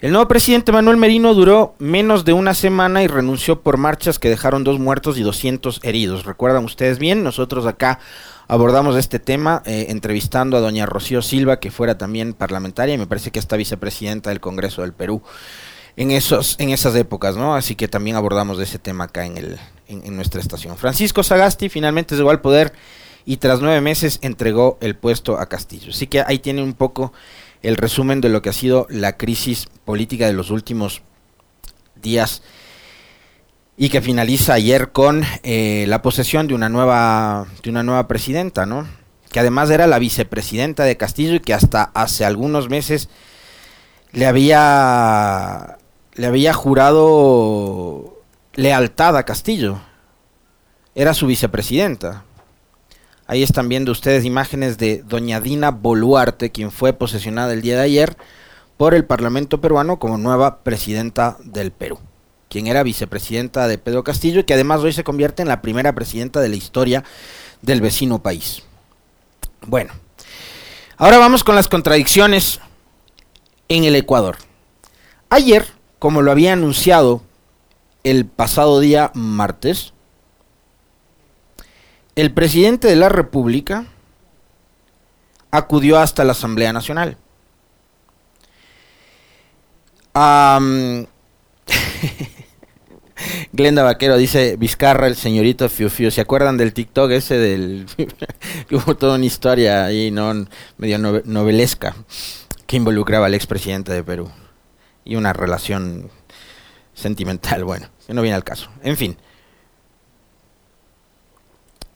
El 0.00 0.12
nuevo 0.12 0.28
presidente 0.28 0.70
Manuel 0.70 0.98
Merino 0.98 1.34
duró 1.34 1.74
menos 1.78 2.24
de 2.24 2.32
una 2.32 2.52
semana 2.52 3.02
y 3.02 3.06
renunció 3.06 3.62
por 3.62 3.78
marchas 3.78 4.18
que 4.18 4.28
dejaron 4.28 4.62
dos 4.62 4.78
muertos 4.78 5.16
y 5.16 5.22
200 5.22 5.80
heridos. 5.82 6.26
¿Recuerdan 6.26 6.64
ustedes 6.64 6.98
bien? 6.98 7.24
Nosotros 7.24 7.66
acá 7.66 8.00
abordamos 8.46 8.96
este 8.96 9.18
tema 9.18 9.62
eh, 9.64 9.86
entrevistando 9.88 10.56
a 10.56 10.60
doña 10.60 10.84
Rocío 10.84 11.22
Silva, 11.22 11.58
que 11.58 11.70
fuera 11.70 11.96
también 11.96 12.34
parlamentaria 12.34 12.94
y 12.94 12.98
me 12.98 13.06
parece 13.06 13.30
que 13.30 13.38
está 13.38 13.56
vicepresidenta 13.56 14.30
del 14.30 14.40
Congreso 14.40 14.82
del 14.82 14.92
Perú 14.92 15.22
en, 15.96 16.10
esos, 16.10 16.56
en 16.58 16.70
esas 16.70 16.94
épocas, 16.96 17.36
¿no? 17.36 17.54
Así 17.54 17.74
que 17.74 17.88
también 17.88 18.16
abordamos 18.16 18.58
ese 18.60 18.78
tema 18.78 19.04
acá 19.04 19.26
en, 19.26 19.38
el, 19.38 19.58
en, 19.88 20.16
nuestra 20.16 20.40
estación. 20.40 20.76
Francisco 20.76 21.22
Sagasti 21.22 21.68
finalmente 21.68 22.16
llegó 22.16 22.30
al 22.30 22.40
poder 22.40 22.72
y 23.24 23.36
tras 23.36 23.60
nueve 23.60 23.80
meses 23.80 24.18
entregó 24.22 24.78
el 24.80 24.96
puesto 24.96 25.38
a 25.38 25.46
Castillo. 25.46 25.90
Así 25.90 26.06
que 26.06 26.22
ahí 26.26 26.38
tiene 26.38 26.62
un 26.62 26.74
poco 26.74 27.12
el 27.62 27.76
resumen 27.76 28.20
de 28.20 28.28
lo 28.28 28.42
que 28.42 28.50
ha 28.50 28.54
sido 28.54 28.86
la 28.90 29.16
crisis 29.16 29.68
política 29.84 30.26
de 30.26 30.32
los 30.32 30.50
últimos 30.50 31.02
días 31.94 32.42
y 33.76 33.88
que 33.88 34.02
finaliza 34.02 34.54
ayer 34.54 34.92
con 34.92 35.24
eh, 35.42 35.84
la 35.88 36.02
posesión 36.02 36.46
de 36.46 36.54
una 36.54 36.68
nueva 36.68 37.46
de 37.62 37.70
una 37.70 37.82
nueva 37.82 38.06
presidenta, 38.06 38.66
¿no? 38.66 38.86
Que 39.30 39.40
además 39.40 39.70
era 39.70 39.86
la 39.86 39.98
vicepresidenta 39.98 40.84
de 40.84 40.96
Castillo 40.96 41.34
y 41.34 41.40
que 41.40 41.54
hasta 41.54 41.84
hace 41.94 42.24
algunos 42.24 42.68
meses 42.68 43.08
le 44.12 44.26
había 44.26 45.78
le 46.14 46.26
había 46.26 46.52
jurado 46.52 48.22
lealtad 48.54 49.16
a 49.16 49.24
Castillo. 49.24 49.80
Era 50.94 51.14
su 51.14 51.26
vicepresidenta. 51.26 52.24
Ahí 53.26 53.42
están 53.42 53.68
viendo 53.68 53.90
ustedes 53.90 54.24
imágenes 54.24 54.78
de 54.78 55.02
doña 55.02 55.40
Dina 55.40 55.70
Boluarte, 55.70 56.52
quien 56.52 56.70
fue 56.70 56.92
posesionada 56.92 57.52
el 57.52 57.62
día 57.62 57.76
de 57.76 57.82
ayer 57.82 58.16
por 58.76 58.94
el 58.94 59.04
Parlamento 59.04 59.60
peruano 59.60 59.98
como 59.98 60.18
nueva 60.18 60.62
presidenta 60.62 61.36
del 61.42 61.72
Perú, 61.72 61.98
quien 62.48 62.66
era 62.66 62.82
vicepresidenta 62.82 63.66
de 63.66 63.78
Pedro 63.78 64.04
Castillo 64.04 64.40
y 64.40 64.44
que 64.44 64.54
además 64.54 64.80
hoy 64.80 64.92
se 64.92 65.04
convierte 65.04 65.42
en 65.42 65.48
la 65.48 65.62
primera 65.62 65.94
presidenta 65.94 66.40
de 66.40 66.48
la 66.48 66.56
historia 66.56 67.04
del 67.62 67.80
vecino 67.80 68.22
país. 68.22 68.62
Bueno, 69.62 69.92
ahora 70.96 71.18
vamos 71.18 71.44
con 71.44 71.54
las 71.54 71.68
contradicciones 71.68 72.60
en 73.68 73.84
el 73.84 73.96
Ecuador. 73.96 74.36
Ayer, 75.30 75.66
como 76.04 76.20
lo 76.20 76.30
había 76.30 76.52
anunciado 76.52 77.22
el 78.02 78.26
pasado 78.26 78.78
día 78.78 79.10
martes, 79.14 79.94
el 82.14 82.30
presidente 82.30 82.88
de 82.88 82.96
la 82.96 83.08
República 83.08 83.86
acudió 85.50 85.98
hasta 85.98 86.22
la 86.24 86.32
Asamblea 86.32 86.74
Nacional. 86.74 87.16
Glenda 93.54 93.82
Vaquero 93.82 94.18
dice 94.18 94.56
Vizcarra, 94.58 95.06
el 95.06 95.16
señorito 95.16 95.70
Fiu 95.70 95.88
Fiu. 95.88 96.10
¿Se 96.10 96.20
acuerdan 96.20 96.58
del 96.58 96.74
TikTok 96.74 97.12
ese 97.12 97.38
del 97.38 97.86
que 98.68 98.76
hubo 98.76 98.94
toda 98.94 99.14
una 99.14 99.24
historia 99.24 99.86
ahí, 99.86 100.10
no 100.10 100.34
medio 100.76 100.98
novelesca 100.98 101.96
que 102.66 102.76
involucraba 102.76 103.24
al 103.24 103.32
expresidente 103.32 103.90
de 103.90 104.04
Perú 104.04 104.30
y 105.04 105.16
una 105.16 105.32
relación 105.32 106.10
sentimental, 106.94 107.64
bueno, 107.64 107.88
que 108.06 108.14
no 108.14 108.22
viene 108.22 108.36
al 108.36 108.44
caso. 108.44 108.70
En 108.82 108.96
fin, 108.96 109.16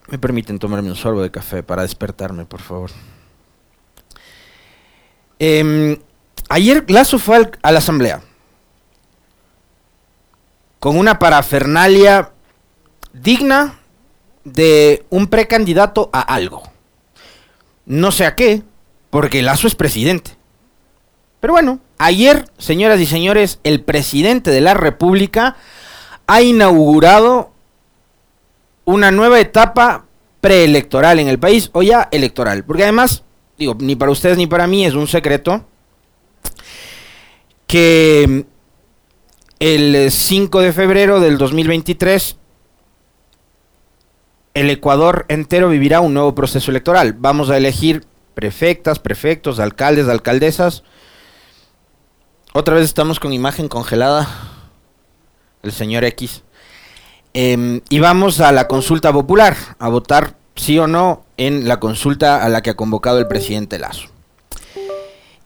me 0.09 0.19
permiten 0.19 0.59
tomarme 0.59 0.91
un 0.91 0.97
sorbo 0.97 1.23
de 1.23 1.31
café 1.31 1.63
para 1.63 1.83
despertarme, 1.83 2.45
por 2.45 2.61
favor. 2.61 2.91
Em, 5.39 5.99
ayer 6.49 6.91
Lazo 6.91 7.19
fue 7.19 7.51
a 7.63 7.73
la 7.73 7.79
asamblea 7.79 8.23
con 10.81 10.97
una 10.97 11.19
parafernalia 11.19 12.33
digna 13.13 13.79
de 14.45 15.05
un 15.11 15.27
precandidato 15.27 16.09
a 16.13 16.21
algo. 16.21 16.63
No 17.85 18.13
sé 18.13 18.27
a 18.27 18.35
qué, 18.35 18.63
porque 19.11 19.43
Lazo 19.43 19.67
es 19.67 19.75
presidente. 19.75 20.38
Pero 21.41 21.53
bueno, 21.53 21.81
ayer, 21.99 22.51
señoras 22.59 23.01
y 23.01 23.07
señores, 23.07 23.61
el 23.65 23.83
presidente 23.83 24.51
de 24.51 24.61
la 24.61 24.75
República 24.75 25.57
ha 26.27 26.43
inaugurado 26.43 27.53
una 28.85 29.11
nueva 29.11 29.41
etapa 29.41 30.07
preelectoral 30.41 31.19
en 31.19 31.29
el 31.29 31.39
país 31.39 31.71
o 31.73 31.83
ya 31.83 32.09
electoral. 32.11 32.65
Porque 32.65 32.85
además, 32.85 33.25
digo, 33.59 33.77
ni 33.79 33.97
para 33.97 34.13
ustedes 34.13 34.37
ni 34.37 34.47
para 34.47 34.67
mí 34.67 34.85
es 34.85 34.95
un 34.95 35.07
secreto 35.07 35.65
que 37.67 38.47
el 39.59 40.11
5 40.11 40.61
de 40.61 40.73
febrero 40.73 41.21
del 41.21 41.37
2023 41.37 42.37
el 44.55 44.71
Ecuador 44.71 45.25
entero 45.29 45.69
vivirá 45.69 46.01
un 46.01 46.15
nuevo 46.15 46.35
proceso 46.35 46.71
electoral. 46.71 47.13
Vamos 47.13 47.51
a 47.51 47.57
elegir 47.57 48.05
prefectas, 48.35 48.99
prefectos, 48.99 49.61
alcaldes, 49.61 50.09
alcaldesas. 50.09 50.83
Otra 52.59 52.75
vez 52.75 52.87
estamos 52.87 53.21
con 53.21 53.33
imagen 53.33 53.69
congelada. 53.69 54.27
El 55.63 55.71
señor 55.71 56.03
X. 56.03 56.43
Em, 57.33 57.83
y 57.89 58.01
vamos 58.01 58.41
a 58.41 58.51
la 58.51 58.67
consulta 58.67 59.13
popular, 59.13 59.57
a 59.79 59.89
votar 59.89 60.35
sí 60.57 60.77
o 60.77 60.89
no 60.89 61.25
en 61.37 61.69
la 61.69 61.79
consulta 61.79 62.45
a 62.45 62.49
la 62.49 62.61
que 62.61 62.71
ha 62.71 62.75
convocado 62.75 63.21
el 63.21 63.29
presidente 63.29 63.79
Lazo. 63.79 64.09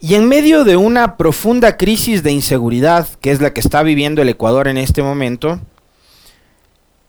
Y 0.00 0.14
en 0.14 0.26
medio 0.26 0.64
de 0.64 0.78
una 0.78 1.18
profunda 1.18 1.76
crisis 1.76 2.22
de 2.22 2.32
inseguridad, 2.32 3.06
que 3.20 3.30
es 3.30 3.42
la 3.42 3.52
que 3.52 3.60
está 3.60 3.82
viviendo 3.82 4.22
el 4.22 4.30
Ecuador 4.30 4.66
en 4.66 4.78
este 4.78 5.02
momento, 5.02 5.60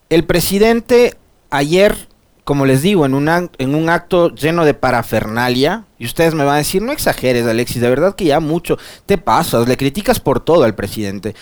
el 0.10 0.26
presidente 0.26 1.16
ayer, 1.50 2.10
como 2.44 2.66
les 2.66 2.82
digo, 2.82 3.06
en 3.06 3.14
un, 3.14 3.30
en 3.30 3.76
un 3.76 3.90
acto 3.90 4.34
lleno 4.36 4.66
de 4.66 4.74
parafernalia, 4.74 5.86
y 5.98 6.06
ustedes 6.06 6.34
me 6.34 6.44
van 6.44 6.56
a 6.56 6.58
decir, 6.58 6.82
no 6.82 6.92
exageres 6.92 7.46
Alexis, 7.46 7.82
de 7.82 7.90
verdad 7.90 8.16
que 8.16 8.26
ya 8.26 8.40
mucho 8.40 8.78
te 9.06 9.18
pasas, 9.18 9.68
le 9.68 9.78
criticas 9.78 10.20
por 10.20 10.40
todo 10.40 10.64
al 10.64 10.76
presidente. 10.76 11.36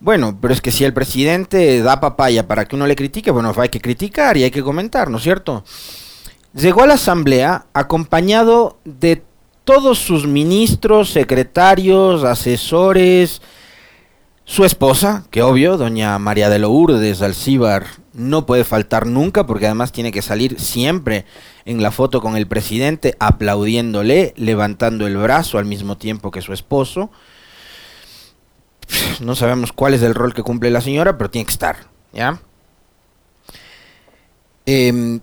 Bueno, 0.00 0.36
pero 0.40 0.52
es 0.52 0.60
que 0.60 0.72
si 0.72 0.84
el 0.84 0.92
presidente 0.92 1.80
da 1.80 2.00
papaya 2.00 2.48
para 2.48 2.66
que 2.66 2.74
uno 2.74 2.86
le 2.86 2.96
critique, 2.96 3.30
bueno, 3.30 3.54
hay 3.56 3.68
que 3.68 3.80
criticar 3.80 4.36
y 4.36 4.42
hay 4.42 4.50
que 4.50 4.62
comentar, 4.62 5.08
¿no 5.08 5.18
es 5.18 5.22
cierto? 5.22 5.64
Llegó 6.54 6.82
a 6.82 6.86
la 6.88 6.94
asamblea 6.94 7.66
acompañado 7.72 8.78
de 8.84 9.22
todos 9.64 9.98
sus 9.98 10.26
ministros, 10.26 11.10
secretarios, 11.10 12.24
asesores, 12.24 13.40
su 14.52 14.66
esposa, 14.66 15.24
que 15.30 15.40
obvio, 15.40 15.78
doña 15.78 16.18
María 16.18 16.50
de 16.50 16.58
Lourdes 16.58 17.22
Alcíbar, 17.22 17.86
no 18.12 18.44
puede 18.44 18.64
faltar 18.64 19.06
nunca 19.06 19.46
porque 19.46 19.64
además 19.64 19.92
tiene 19.92 20.12
que 20.12 20.20
salir 20.20 20.60
siempre 20.60 21.24
en 21.64 21.82
la 21.82 21.90
foto 21.90 22.20
con 22.20 22.36
el 22.36 22.46
presidente 22.46 23.16
aplaudiéndole, 23.18 24.34
levantando 24.36 25.06
el 25.06 25.16
brazo 25.16 25.56
al 25.56 25.64
mismo 25.64 25.96
tiempo 25.96 26.30
que 26.30 26.42
su 26.42 26.52
esposo 26.52 27.10
no 29.22 29.34
sabemos 29.34 29.72
cuál 29.72 29.94
es 29.94 30.02
el 30.02 30.14
rol 30.14 30.34
que 30.34 30.42
cumple 30.42 30.70
la 30.70 30.82
señora, 30.82 31.16
pero 31.16 31.30
tiene 31.30 31.46
que 31.46 31.52
estar, 31.52 31.76
¿ya? 32.12 32.38
Em, 34.66 35.20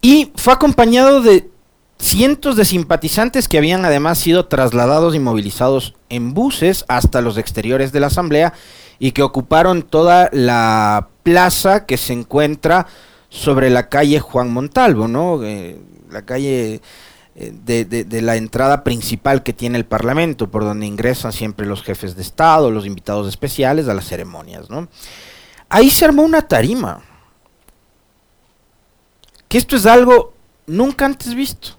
y 0.00 0.30
fue 0.36 0.52
acompañado 0.52 1.22
de 1.22 1.50
cientos 1.98 2.56
de 2.56 2.64
simpatizantes 2.64 3.48
que 3.48 3.58
habían 3.58 3.84
además 3.84 4.18
sido 4.18 4.46
trasladados 4.46 5.14
y 5.14 5.18
movilizados 5.18 5.94
en 6.08 6.34
buses 6.34 6.84
hasta 6.88 7.20
los 7.20 7.38
exteriores 7.38 7.92
de 7.92 8.00
la 8.00 8.08
asamblea 8.08 8.52
y 8.98 9.12
que 9.12 9.22
ocuparon 9.22 9.82
toda 9.82 10.28
la 10.32 11.08
plaza 11.22 11.86
que 11.86 11.96
se 11.96 12.12
encuentra 12.12 12.86
sobre 13.28 13.70
la 13.70 13.88
calle 13.88 14.20
Juan 14.20 14.52
Montalvo, 14.52 15.08
¿no? 15.08 15.42
Eh, 15.42 15.78
la 16.10 16.22
calle 16.22 16.80
eh, 17.38 17.52
de, 17.52 18.22
la 18.22 18.36
entrada 18.36 18.82
principal 18.82 19.42
que 19.42 19.52
tiene 19.52 19.76
el 19.76 19.84
Parlamento, 19.84 20.50
por 20.50 20.64
donde 20.64 20.86
ingresan 20.86 21.32
siempre 21.32 21.66
los 21.66 21.82
jefes 21.82 22.16
de 22.16 22.22
Estado, 22.22 22.70
los 22.70 22.86
invitados 22.86 23.28
especiales 23.28 23.88
a 23.88 23.94
las 23.94 24.06
ceremonias. 24.06 24.70
¿no? 24.70 24.88
Ahí 25.68 25.90
se 25.90 26.06
armó 26.06 26.22
una 26.22 26.42
tarima. 26.42 27.02
Que 29.48 29.58
esto 29.58 29.76
es 29.76 29.84
algo 29.84 30.32
nunca 30.66 31.04
antes 31.04 31.34
visto. 31.34 31.75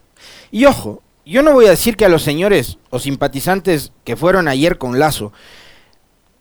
Y 0.51 0.65
ojo, 0.65 1.01
yo 1.25 1.43
no 1.43 1.53
voy 1.53 1.65
a 1.65 1.71
decir 1.71 1.97
que 1.97 2.05
a 2.05 2.09
los 2.09 2.23
señores 2.23 2.77
o 2.89 2.99
simpatizantes 2.99 3.91
que 4.03 4.15
fueron 4.15 4.47
ayer 4.47 4.77
con 4.77 4.99
Lazo 4.99 5.33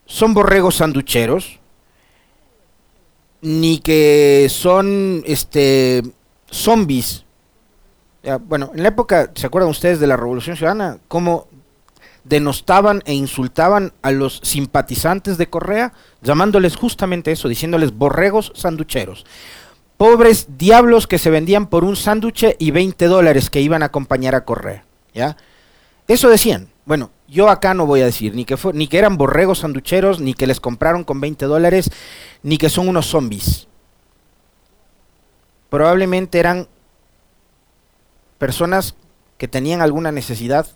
son 0.07 0.35
borregos 0.35 0.77
sanducheros, 0.77 1.59
ni 3.41 3.79
que 3.79 4.47
son 4.51 5.23
este 5.27 6.03
zombies 6.51 7.27
bueno, 8.47 8.73
en 8.75 8.83
la 8.83 8.89
época, 8.89 9.31
¿se 9.35 9.47
acuerdan 9.47 9.71
ustedes 9.71 10.01
de 10.01 10.09
la 10.09 10.17
Revolución 10.17 10.57
Ciudadana? 10.57 10.99
¿Cómo 11.07 11.47
denostaban 12.25 13.03
e 13.07 13.15
insultaban 13.15 13.93
a 14.03 14.11
los 14.11 14.41
simpatizantes 14.43 15.39
de 15.39 15.49
Correa, 15.49 15.93
llamándoles 16.23 16.77
justamente 16.77 17.31
eso, 17.31 17.49
diciéndoles 17.49 17.97
borregos 17.97 18.53
sanducheros. 18.57 19.25
Pobres 19.97 20.59
diablos 20.59 21.07
que 21.07 21.19
se 21.19 21.31
vendían 21.31 21.67
por 21.67 21.85
un 21.85 21.97
sánduche 21.97 22.57
y 22.59 22.71
20 22.71 23.07
dólares 23.07 23.49
que 23.49 23.61
iban 23.61 23.83
a 23.83 23.87
acompañar 23.87 24.35
a 24.35 24.45
Correa. 24.45 24.85
¿ya? 25.15 25.37
Eso 26.09 26.29
decían. 26.29 26.69
bueno, 26.85 27.11
yo 27.29 27.49
acá 27.49 27.75
no 27.75 27.87
voy 27.87 28.03
a 28.03 28.05
decir 28.05 28.35
ni 28.35 28.45
que, 28.45 28.57
ni 28.75 28.87
que 28.89 28.99
eran 28.99 29.17
borregos 29.17 29.61
sanducheros, 29.61 30.21
ni 30.21 30.35
que 30.35 30.47
les 30.47 30.61
compraron 30.61 31.03
con 31.03 31.21
20 31.21 31.47
dólares, 31.47 31.91
ni 32.43 32.59
que 32.59 32.69
son 32.69 32.89
unos 32.89 33.07
zombies. 33.07 33.67
Probablemente 35.71 36.39
eran 36.39 36.69
personas 38.39 38.95
que 39.39 39.49
tenían 39.49 39.81
alguna 39.81 40.13
necesidad 40.13 40.67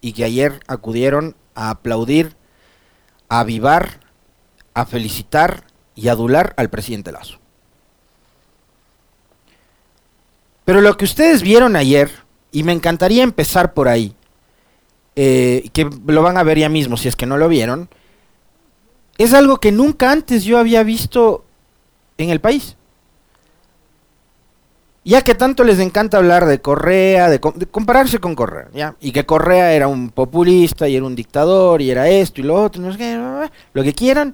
y 0.00 0.12
que 0.12 0.24
ayer 0.24 0.60
acudieron 0.66 1.36
a 1.54 1.70
aplaudir, 1.70 2.36
a 3.28 3.40
avivar, 3.40 4.00
a 4.74 4.84
felicitar 4.84 5.64
y 5.94 6.08
adular 6.08 6.54
al 6.56 6.70
presidente 6.70 7.12
Lazo. 7.12 7.41
Pero 10.64 10.80
lo 10.80 10.96
que 10.96 11.04
ustedes 11.04 11.42
vieron 11.42 11.76
ayer, 11.76 12.10
y 12.52 12.62
me 12.62 12.72
encantaría 12.72 13.22
empezar 13.22 13.74
por 13.74 13.88
ahí, 13.88 14.14
eh, 15.16 15.68
que 15.72 15.88
lo 16.06 16.22
van 16.22 16.38
a 16.38 16.42
ver 16.42 16.58
ya 16.58 16.68
mismo 16.68 16.96
si 16.96 17.08
es 17.08 17.16
que 17.16 17.26
no 17.26 17.36
lo 17.36 17.48
vieron, 17.48 17.88
es 19.18 19.34
algo 19.34 19.58
que 19.58 19.72
nunca 19.72 20.10
antes 20.10 20.44
yo 20.44 20.58
había 20.58 20.82
visto 20.82 21.44
en 22.18 22.30
el 22.30 22.40
país. 22.40 22.76
Ya 25.04 25.22
que 25.22 25.34
tanto 25.34 25.64
les 25.64 25.80
encanta 25.80 26.18
hablar 26.18 26.46
de 26.46 26.60
Correa, 26.60 27.28
de, 27.28 27.40
compararse 27.40 28.20
con 28.20 28.36
Correa, 28.36 28.68
¿ya? 28.72 28.94
Y 29.00 29.10
que 29.10 29.26
Correa 29.26 29.72
era 29.72 29.88
un 29.88 30.10
populista 30.10 30.88
y 30.88 30.94
era 30.94 31.04
un 31.04 31.16
dictador 31.16 31.82
y 31.82 31.90
era 31.90 32.08
esto 32.08 32.40
y 32.40 32.44
lo 32.44 32.54
otro, 32.54 32.80
no 32.80 32.92
sé 32.92 33.50
lo 33.72 33.82
que 33.82 33.94
quieran. 33.94 34.32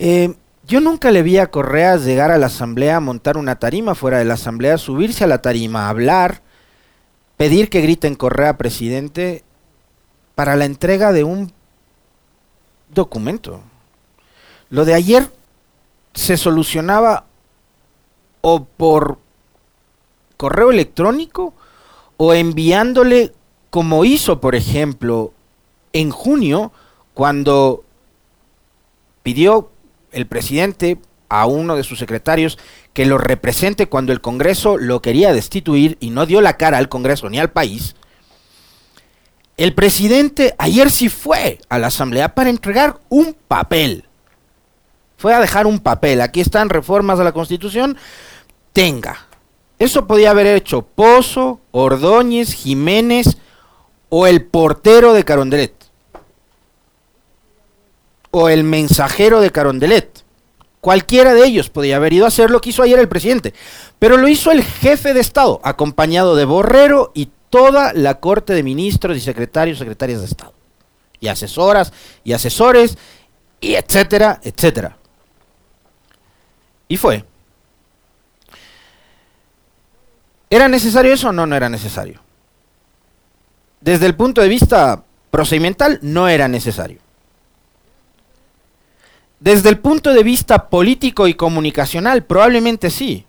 Eh, 0.00 0.34
yo 0.66 0.80
nunca 0.80 1.10
le 1.10 1.22
vi 1.22 1.38
a 1.38 1.50
Correa 1.50 1.96
llegar 1.96 2.30
a 2.30 2.38
la 2.38 2.46
asamblea, 2.46 3.00
montar 3.00 3.36
una 3.36 3.56
tarima 3.56 3.94
fuera 3.94 4.18
de 4.18 4.24
la 4.24 4.34
asamblea, 4.34 4.78
subirse 4.78 5.24
a 5.24 5.26
la 5.26 5.42
tarima, 5.42 5.88
hablar, 5.88 6.42
pedir 7.36 7.68
que 7.68 7.82
griten 7.82 8.14
Correa 8.14 8.56
presidente 8.56 9.44
para 10.34 10.56
la 10.56 10.64
entrega 10.64 11.12
de 11.12 11.24
un 11.24 11.52
documento. 12.94 13.60
Lo 14.70 14.84
de 14.84 14.94
ayer 14.94 15.30
se 16.14 16.36
solucionaba 16.36 17.26
o 18.40 18.64
por 18.64 19.18
correo 20.36 20.70
electrónico 20.70 21.54
o 22.16 22.32
enviándole 22.32 23.32
como 23.70 24.04
hizo, 24.04 24.40
por 24.40 24.54
ejemplo, 24.54 25.32
en 25.92 26.10
junio, 26.10 26.72
cuando 27.12 27.84
pidió 29.22 29.70
el 30.14 30.26
presidente 30.26 30.98
a 31.28 31.46
uno 31.46 31.76
de 31.76 31.84
sus 31.84 31.98
secretarios 31.98 32.58
que 32.92 33.06
lo 33.06 33.18
represente 33.18 33.88
cuando 33.88 34.12
el 34.12 34.20
Congreso 34.20 34.76
lo 34.76 35.02
quería 35.02 35.32
destituir 35.32 35.96
y 36.00 36.10
no 36.10 36.26
dio 36.26 36.40
la 36.40 36.56
cara 36.56 36.78
al 36.78 36.88
Congreso 36.88 37.28
ni 37.28 37.38
al 37.38 37.50
país, 37.50 37.96
el 39.56 39.74
presidente 39.74 40.54
ayer 40.58 40.90
sí 40.90 41.08
fue 41.08 41.60
a 41.68 41.78
la 41.78 41.88
Asamblea 41.88 42.34
para 42.34 42.50
entregar 42.50 42.98
un 43.08 43.36
papel. 43.46 44.04
Fue 45.16 45.32
a 45.32 45.40
dejar 45.40 45.66
un 45.66 45.78
papel. 45.78 46.20
Aquí 46.20 46.40
están 46.40 46.68
reformas 46.68 47.20
a 47.20 47.24
la 47.24 47.32
Constitución. 47.32 47.96
Tenga. 48.72 49.26
Eso 49.78 50.06
podía 50.06 50.30
haber 50.30 50.46
hecho 50.46 50.82
Pozo, 50.82 51.60
Ordóñez, 51.70 52.52
Jiménez 52.52 53.38
o 54.08 54.26
el 54.26 54.44
portero 54.44 55.12
de 55.12 55.24
Carondelet. 55.24 55.83
O 58.36 58.48
el 58.48 58.64
mensajero 58.64 59.40
de 59.40 59.52
Carondelet. 59.52 60.24
Cualquiera 60.80 61.34
de 61.34 61.46
ellos 61.46 61.70
podía 61.70 61.96
haber 61.96 62.12
ido 62.14 62.24
a 62.24 62.28
hacer 62.28 62.50
lo 62.50 62.60
que 62.60 62.70
hizo 62.70 62.82
ayer 62.82 62.98
el 62.98 63.08
presidente. 63.08 63.54
Pero 64.00 64.16
lo 64.16 64.26
hizo 64.26 64.50
el 64.50 64.64
jefe 64.64 65.14
de 65.14 65.20
Estado, 65.20 65.60
acompañado 65.62 66.34
de 66.34 66.44
Borrero 66.44 67.12
y 67.14 67.30
toda 67.48 67.92
la 67.92 68.18
corte 68.18 68.52
de 68.52 68.64
ministros 68.64 69.16
y 69.16 69.20
secretarios, 69.20 69.78
secretarias 69.78 70.18
de 70.18 70.26
Estado, 70.26 70.52
y 71.20 71.28
asesoras 71.28 71.92
y 72.24 72.32
asesores, 72.32 72.98
y 73.60 73.76
etcétera, 73.76 74.40
etcétera. 74.42 74.96
Y 76.88 76.96
fue. 76.96 77.24
¿Era 80.50 80.66
necesario 80.66 81.14
eso? 81.14 81.30
No, 81.30 81.46
no 81.46 81.54
era 81.54 81.68
necesario. 81.68 82.20
Desde 83.80 84.06
el 84.06 84.16
punto 84.16 84.40
de 84.40 84.48
vista 84.48 85.04
procedimental, 85.30 86.00
no 86.02 86.26
era 86.26 86.48
necesario. 86.48 87.03
Desde 89.44 89.68
el 89.68 89.78
punto 89.78 90.14
de 90.14 90.22
vista 90.22 90.70
político 90.70 91.28
y 91.28 91.34
comunicacional, 91.34 92.24
probablemente 92.24 92.88
sí. 92.88 93.26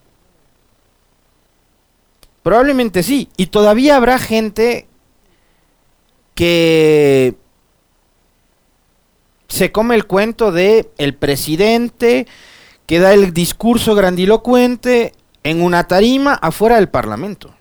Probablemente 2.42 3.04
sí. 3.04 3.28
Y 3.36 3.48
todavía 3.48 3.98
habrá 3.98 4.18
gente 4.18 4.88
que 6.34 7.36
se 9.50 9.74
come 9.74 9.96
el 9.96 10.08
cuento 10.08 10.54
de 10.54 10.90
el 10.98 11.16
presidente 11.16 12.28
que 12.86 13.00
da 13.00 13.14
el 13.14 13.34
discurso 13.34 13.94
grandilocuente 13.94 15.12
en 15.44 15.62
una 15.62 15.86
tarima 15.86 16.36
afuera 16.36 16.78
del 16.78 16.88
Parlamento. 16.88 17.54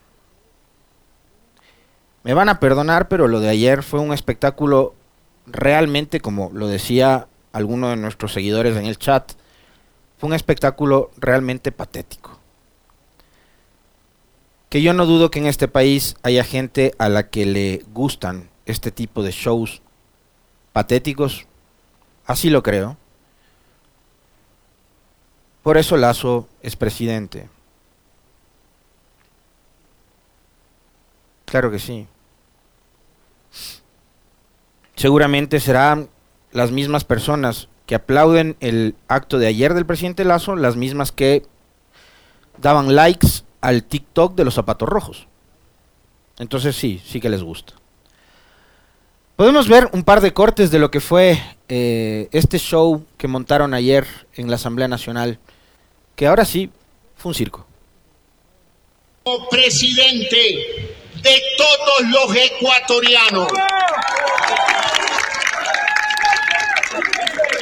Me 2.22 2.34
van 2.34 2.48
a 2.48 2.60
perdonar, 2.60 3.08
pero 3.08 3.26
lo 3.26 3.40
de 3.40 3.48
ayer 3.48 3.82
fue 3.82 3.98
un 3.98 4.12
espectáculo 4.12 4.94
realmente, 5.44 6.20
como 6.20 6.52
lo 6.54 6.68
decía 6.68 7.26
alguno 7.54 7.88
de 7.88 7.96
nuestros 7.96 8.34
seguidores 8.34 8.76
en 8.76 8.84
el 8.84 8.98
chat, 8.98 9.32
fue 10.18 10.28
un 10.28 10.34
espectáculo 10.34 11.10
realmente 11.16 11.72
patético 11.72 12.44
que 14.74 14.82
yo 14.82 14.92
no 14.92 15.06
dudo 15.06 15.30
que 15.30 15.38
en 15.38 15.46
este 15.46 15.68
país 15.68 16.16
haya 16.24 16.42
gente 16.42 16.96
a 16.98 17.08
la 17.08 17.30
que 17.30 17.46
le 17.46 17.84
gustan 17.92 18.50
este 18.66 18.90
tipo 18.90 19.22
de 19.22 19.30
shows 19.30 19.82
patéticos. 20.72 21.46
Así 22.26 22.50
lo 22.50 22.64
creo. 22.64 22.96
Por 25.62 25.78
eso 25.78 25.96
Lazo 25.96 26.48
es 26.60 26.74
presidente. 26.74 27.48
Claro 31.44 31.70
que 31.70 31.78
sí. 31.78 32.08
Seguramente 34.96 35.60
serán 35.60 36.08
las 36.54 36.70
mismas 36.70 37.04
personas 37.04 37.68
que 37.84 37.96
aplauden 37.96 38.56
el 38.60 38.94
acto 39.08 39.38
de 39.38 39.48
ayer 39.48 39.74
del 39.74 39.84
presidente 39.84 40.24
Lazo, 40.24 40.56
las 40.56 40.76
mismas 40.76 41.12
que 41.12 41.42
daban 42.58 42.94
likes 42.94 43.42
al 43.60 43.82
TikTok 43.82 44.36
de 44.36 44.44
los 44.44 44.54
zapatos 44.54 44.88
rojos. 44.88 45.26
Entonces 46.38 46.76
sí, 46.76 47.02
sí 47.04 47.20
que 47.20 47.28
les 47.28 47.42
gusta. 47.42 47.74
Podemos 49.36 49.68
ver 49.68 49.90
un 49.92 50.04
par 50.04 50.20
de 50.20 50.32
cortes 50.32 50.70
de 50.70 50.78
lo 50.78 50.92
que 50.92 51.00
fue 51.00 51.42
eh, 51.68 52.28
este 52.30 52.58
show 52.58 53.04
que 53.18 53.26
montaron 53.26 53.74
ayer 53.74 54.06
en 54.34 54.48
la 54.48 54.54
Asamblea 54.54 54.86
Nacional, 54.86 55.40
que 56.14 56.28
ahora 56.28 56.44
sí 56.44 56.70
fue 57.16 57.30
un 57.30 57.34
circo. 57.34 57.66
Presidente 59.50 60.94
de 61.20 61.42
todos 61.58 62.10
los 62.10 62.36
ecuatorianos. 62.36 63.48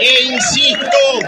E 0.05 0.23
insisto, 0.25 1.21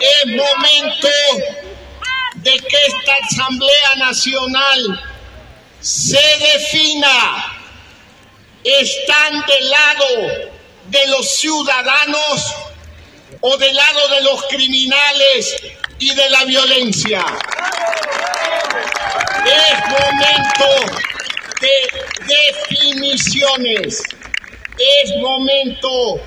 Es 0.00 0.26
momento 0.26 1.08
de 2.34 2.52
que 2.58 2.76
esta 2.88 3.14
Asamblea 3.24 3.94
Nacional 3.96 5.02
se 5.80 6.20
defina. 6.38 7.58
¿Están 8.64 9.46
del 9.46 9.70
lado 9.70 10.52
de 10.88 11.06
los 11.06 11.36
ciudadanos 11.36 12.54
o 13.40 13.56
del 13.56 13.74
lado 13.74 14.08
de 14.08 14.20
los 14.20 14.44
criminales 14.44 15.56
y 16.02 16.12
de 16.12 16.30
la 16.30 16.44
violencia? 16.44 17.24
Es 19.46 19.78
momento 19.88 20.98
de 21.60 21.76
definiciones. 22.26 24.02
Es 24.78 25.16
momento 25.18 26.20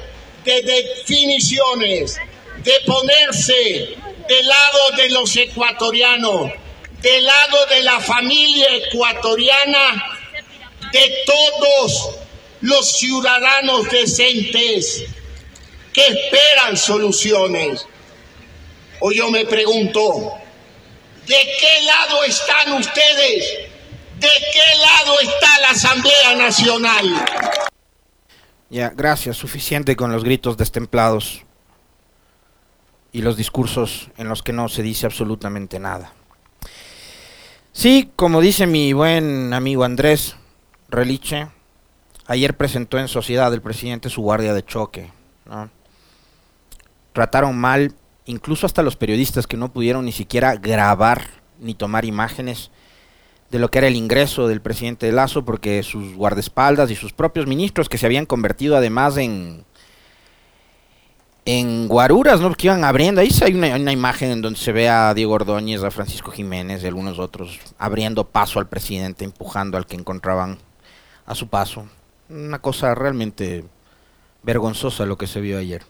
de 0.46 0.62
definiciones 0.62 2.18
de 2.64 2.74
ponerse 2.86 3.98
del 4.30 4.48
lado 4.48 4.92
de 4.96 5.10
los 5.10 5.36
ecuatorianos, 5.36 6.52
del 7.02 7.26
lado 7.26 7.66
de 7.68 7.84
la 7.84 8.00
familia 8.00 8.68
ecuatoriana, 8.78 10.20
de 10.94 11.16
todos 11.26 12.16
los 12.62 12.98
ciudadanos 12.98 13.90
decentes 13.90 15.04
que 15.92 16.08
esperan 16.08 16.78
soluciones. 16.78 17.86
O 19.08 19.12
yo 19.12 19.30
me 19.30 19.46
pregunto, 19.46 20.34
¿de 21.28 21.36
qué 21.60 21.86
lado 21.86 22.24
están 22.24 22.74
ustedes? 22.74 23.56
¿De 24.20 24.28
qué 24.28 24.78
lado 24.82 25.20
está 25.22 25.60
la 25.62 25.70
Asamblea 25.70 26.36
Nacional? 26.36 27.26
Ya, 28.72 28.90
gracias, 28.90 29.38
suficiente 29.38 29.96
con 29.96 30.12
los 30.12 30.24
gritos 30.24 30.58
destemplados. 30.58 31.44
y 33.12 33.22
los 33.22 33.38
discursos 33.38 34.10
en 34.18 34.28
los 34.28 34.42
que 34.42 34.54
no 34.54 34.70
se 34.70 34.82
dice 34.82 35.06
absolutamente 35.06 35.78
nada. 35.78 36.12
Sí, 37.74 38.12
como 38.16 38.42
dice 38.42 38.66
mi 38.66 38.92
buen 38.92 39.54
amigo 39.54 39.84
Andrés 39.84 40.36
Reliche, 40.90 41.48
ayer 42.26 42.58
presentó 42.58 42.98
en 42.98 43.08
sociedad 43.08 43.54
el 43.54 43.62
presidente 43.62 44.10
su 44.10 44.24
guardia 44.24 44.56
de 44.56 44.66
choque. 44.66 45.12
Trataron 47.14 47.56
mal 47.56 47.94
incluso 48.26 48.66
hasta 48.66 48.84
los 48.84 48.96
periodistas 48.96 49.48
que 49.48 49.58
no 49.58 49.72
pudieron 49.72 50.06
ni 50.06 50.12
siquiera 50.12 50.56
grabar 50.56 51.28
ni 51.60 51.74
tomar 51.74 52.06
imágenes 52.06 52.72
de 53.52 53.60
lo 53.60 53.70
que 53.70 53.78
era 53.78 53.88
el 53.88 53.96
ingreso 53.96 54.48
del 54.48 54.62
presidente 54.62 55.06
de 55.06 55.12
Lazo, 55.12 55.46
porque 55.46 55.84
sus 55.84 56.16
guardaespaldas 56.16 56.92
y 56.92 56.96
sus 56.96 57.14
propios 57.14 57.48
ministros, 57.48 57.88
que 57.88 57.98
se 57.98 58.06
habían 58.06 58.26
convertido 58.26 58.76
además 58.76 59.18
en, 59.18 59.64
en 61.46 61.88
guaruras, 61.88 62.42
¿no? 62.42 62.54
Que 62.54 62.68
iban 62.68 62.84
abriendo. 62.84 63.22
Ahí 63.22 63.30
hay 63.42 63.54
una, 63.54 63.76
una, 63.76 63.92
imagen 63.92 64.32
en 64.32 64.42
donde 64.42 64.60
se 64.60 64.72
ve 64.72 64.90
a 64.90 65.14
Diego 65.14 65.34
Ordóñez, 65.34 65.84
a 65.84 65.92
Francisco 65.92 66.32
Jiménez 66.32 66.84
y 66.84 66.88
algunos 66.88 67.20
otros 67.20 67.60
abriendo 67.78 68.28
paso 68.28 68.60
al 68.60 68.68
presidente, 68.68 69.24
empujando 69.24 69.78
al 69.78 69.86
que 69.86 69.96
encontraban 69.96 70.58
a 71.26 71.36
su 71.36 71.48
paso. 71.48 71.86
Una 72.30 72.60
cosa 72.60 72.96
realmente 72.96 73.64
vergonzosa 74.44 75.06
lo 75.06 75.18
que 75.18 75.28
se 75.28 75.40
vio 75.40 75.60
ayer. 75.60 75.84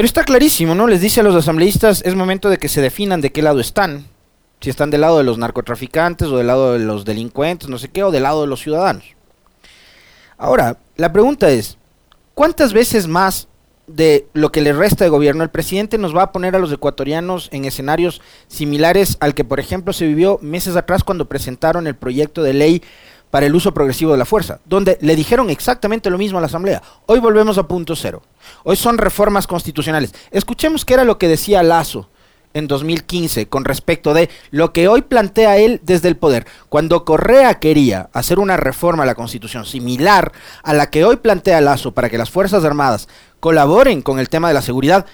Pero 0.00 0.06
está 0.06 0.24
clarísimo, 0.24 0.74
¿no? 0.74 0.86
Les 0.86 1.02
dice 1.02 1.20
a 1.20 1.22
los 1.22 1.36
asambleístas, 1.36 2.00
es 2.06 2.14
momento 2.14 2.48
de 2.48 2.56
que 2.56 2.70
se 2.70 2.80
definan 2.80 3.20
de 3.20 3.32
qué 3.32 3.42
lado 3.42 3.60
están. 3.60 4.06
Si 4.58 4.70
están 4.70 4.88
del 4.88 5.02
lado 5.02 5.18
de 5.18 5.24
los 5.24 5.36
narcotraficantes 5.36 6.28
o 6.28 6.38
del 6.38 6.46
lado 6.46 6.72
de 6.72 6.78
los 6.78 7.04
delincuentes, 7.04 7.68
no 7.68 7.76
sé 7.76 7.88
qué, 7.88 8.02
o 8.02 8.10
del 8.10 8.22
lado 8.22 8.40
de 8.40 8.46
los 8.46 8.62
ciudadanos. 8.62 9.04
Ahora, 10.38 10.78
la 10.96 11.12
pregunta 11.12 11.50
es, 11.50 11.76
¿cuántas 12.32 12.72
veces 12.72 13.08
más 13.08 13.48
de 13.88 14.26
lo 14.32 14.50
que 14.50 14.62
le 14.62 14.72
resta 14.72 15.04
de 15.04 15.10
gobierno 15.10 15.44
el 15.44 15.50
presidente 15.50 15.98
nos 15.98 16.16
va 16.16 16.22
a 16.22 16.32
poner 16.32 16.56
a 16.56 16.60
los 16.60 16.72
ecuatorianos 16.72 17.50
en 17.52 17.66
escenarios 17.66 18.22
similares 18.48 19.18
al 19.20 19.34
que, 19.34 19.44
por 19.44 19.60
ejemplo, 19.60 19.92
se 19.92 20.06
vivió 20.06 20.38
meses 20.40 20.76
atrás 20.76 21.04
cuando 21.04 21.28
presentaron 21.28 21.86
el 21.86 21.94
proyecto 21.94 22.42
de 22.42 22.54
ley 22.54 22.82
para 23.30 23.46
el 23.46 23.54
uso 23.54 23.72
progresivo 23.72 24.12
de 24.12 24.18
la 24.18 24.24
fuerza, 24.24 24.60
donde 24.64 24.98
le 25.00 25.16
dijeron 25.16 25.50
exactamente 25.50 26.10
lo 26.10 26.18
mismo 26.18 26.38
a 26.38 26.40
la 26.40 26.48
Asamblea. 26.48 26.82
Hoy 27.06 27.20
volvemos 27.20 27.58
a 27.58 27.68
punto 27.68 27.94
cero. 27.96 28.22
Hoy 28.64 28.76
son 28.76 28.98
reformas 28.98 29.46
constitucionales. 29.46 30.12
Escuchemos 30.30 30.84
qué 30.84 30.94
era 30.94 31.04
lo 31.04 31.18
que 31.18 31.28
decía 31.28 31.62
Lazo 31.62 32.08
en 32.52 32.66
2015 32.66 33.46
con 33.46 33.64
respecto 33.64 34.12
de 34.12 34.28
lo 34.50 34.72
que 34.72 34.88
hoy 34.88 35.02
plantea 35.02 35.58
él 35.58 35.80
desde 35.84 36.08
el 36.08 36.16
poder. 36.16 36.46
Cuando 36.68 37.04
Correa 37.04 37.60
quería 37.60 38.10
hacer 38.12 38.38
una 38.38 38.56
reforma 38.56 39.04
a 39.04 39.06
la 39.06 39.14
Constitución 39.14 39.64
similar 39.64 40.32
a 40.62 40.72
la 40.72 40.90
que 40.90 41.04
hoy 41.04 41.16
plantea 41.16 41.60
Lazo 41.60 41.92
para 41.92 42.10
que 42.10 42.18
las 42.18 42.30
Fuerzas 42.30 42.64
Armadas 42.64 43.08
colaboren 43.38 44.02
con 44.02 44.18
el 44.18 44.28
tema 44.28 44.48
de 44.48 44.54
la 44.54 44.62
seguridad, 44.62 45.06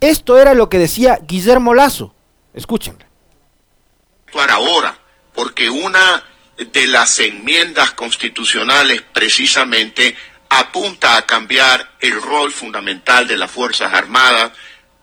esto 0.00 0.38
era 0.38 0.54
lo 0.54 0.68
que 0.68 0.78
decía 0.78 1.20
Guillermo 1.26 1.74
Lazo. 1.74 2.14
Escúchenle. 2.54 3.06
Ahora, 4.50 4.98
porque 5.34 5.70
una 5.70 6.22
de 6.56 6.86
las 6.86 7.18
enmiendas 7.20 7.92
constitucionales 7.92 9.02
precisamente 9.12 10.16
apunta 10.48 11.16
a 11.16 11.26
cambiar 11.26 11.96
el 12.00 12.20
rol 12.20 12.52
fundamental 12.52 13.26
de 13.26 13.38
las 13.38 13.50
Fuerzas 13.50 13.92
Armadas 13.92 14.52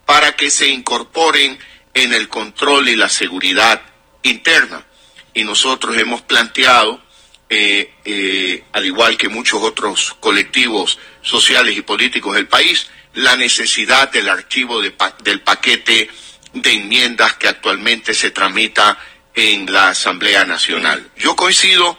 para 0.06 0.36
que 0.36 0.50
se 0.52 0.68
incorporen 0.68 1.58
en 1.94 2.14
el 2.14 2.30
control 2.30 2.90
y 2.90 2.96
la 2.96 3.10
seguridad 3.10 3.82
interna. 4.24 4.86
Y 5.34 5.44
nosotros 5.44 5.98
hemos 5.98 6.22
planteado, 6.22 7.02
eh, 7.50 7.94
eh, 8.06 8.64
al 8.72 8.86
igual 8.86 9.18
que 9.18 9.28
muchos 9.28 9.62
otros 9.62 10.16
colectivos 10.20 11.00
sociales 11.22 11.76
y 11.76 11.82
políticos 11.82 12.36
del 12.36 12.48
país, 12.48 12.88
la 13.16 13.36
necesidad 13.36 14.12
del 14.12 14.30
archivo 14.30 14.82
del 14.82 15.42
paquete 15.42 16.10
de 16.54 16.72
enmiendas 16.72 17.36
que 17.36 17.48
actualmente 17.48 18.14
se 18.14 18.32
tramita 18.32 18.98
en 19.40 19.72
la 19.72 19.90
Asamblea 19.90 20.44
Nacional. 20.44 21.12
Yo 21.16 21.36
coincido 21.36 21.98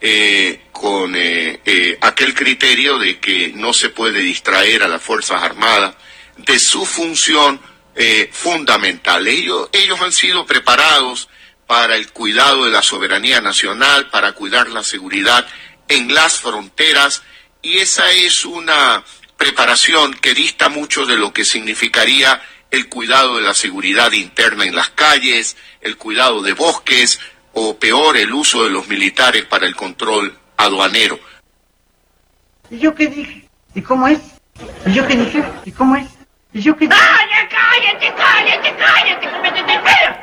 eh, 0.00 0.66
con 0.72 1.14
eh, 1.16 1.60
eh, 1.64 1.96
aquel 2.00 2.34
criterio 2.34 2.98
de 2.98 3.18
que 3.18 3.52
no 3.54 3.72
se 3.72 3.88
puede 3.88 4.20
distraer 4.20 4.82
a 4.82 4.88
las 4.88 5.00
Fuerzas 5.00 5.42
Armadas 5.42 5.94
de 6.36 6.58
su 6.58 6.84
función 6.84 7.60
fundamental. 8.30 9.28
Ellos, 9.28 9.68
ellos 9.70 10.00
han 10.00 10.12
sido 10.12 10.46
preparados 10.46 11.28
para 11.66 11.94
el 11.94 12.10
cuidado 12.10 12.64
de 12.64 12.70
la 12.70 12.82
soberanía 12.82 13.42
nacional, 13.42 14.08
para 14.08 14.32
cuidar 14.32 14.70
la 14.70 14.82
seguridad 14.82 15.46
en 15.88 16.12
las 16.14 16.40
fronteras, 16.40 17.22
y 17.60 17.78
esa 17.78 18.10
es 18.10 18.46
una 18.46 19.04
preparación 19.36 20.14
que 20.14 20.32
dista 20.32 20.70
mucho 20.70 21.04
de 21.04 21.16
lo 21.16 21.34
que 21.34 21.44
significaría 21.44 22.42
el 22.72 22.88
cuidado 22.88 23.36
de 23.36 23.42
la 23.42 23.52
seguridad 23.54 24.10
interna 24.12 24.64
en 24.64 24.74
las 24.74 24.88
calles, 24.90 25.56
el 25.82 25.98
cuidado 25.98 26.40
de 26.40 26.54
bosques 26.54 27.20
o 27.52 27.76
peor 27.76 28.16
el 28.16 28.32
uso 28.32 28.64
de 28.64 28.70
los 28.70 28.88
militares 28.88 29.44
para 29.44 29.66
el 29.66 29.76
control 29.76 30.36
aduanero. 30.56 31.20
¿Y 32.70 32.78
yo 32.78 32.94
qué 32.94 33.08
dije? 33.08 33.46
¿Y 33.74 33.82
cómo 33.82 34.08
es? 34.08 34.18
¿Y 34.86 34.92
yo 34.94 35.06
qué 35.06 35.16
dije? 35.16 35.44
¿Y 35.66 35.72
cómo 35.72 35.96
es? 35.96 36.06
¿Y 36.54 36.62
yo 36.62 36.74
qué 36.74 36.88
dije? 36.88 36.98
¡Cállate, 36.98 37.54
cállate, 38.16 38.74
cállate, 38.78 39.26
cállate, 39.44 40.20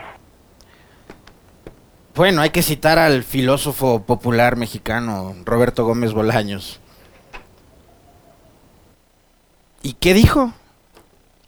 Bueno, 2.16 2.42
hay 2.42 2.50
que 2.50 2.64
citar 2.64 2.98
al 2.98 3.24
filósofo 3.24 4.04
popular 4.08 4.56
mexicano 4.56 5.36
Roberto 5.46 5.86
Gómez 5.86 6.14
Bolaños. 6.14 6.80
¿Y 9.84 9.94
qué 9.94 10.16
dijo? 10.16 10.52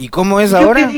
¿Y 0.02 0.10
cómo 0.10 0.40
es 0.40 0.52
ahora? 0.52 0.92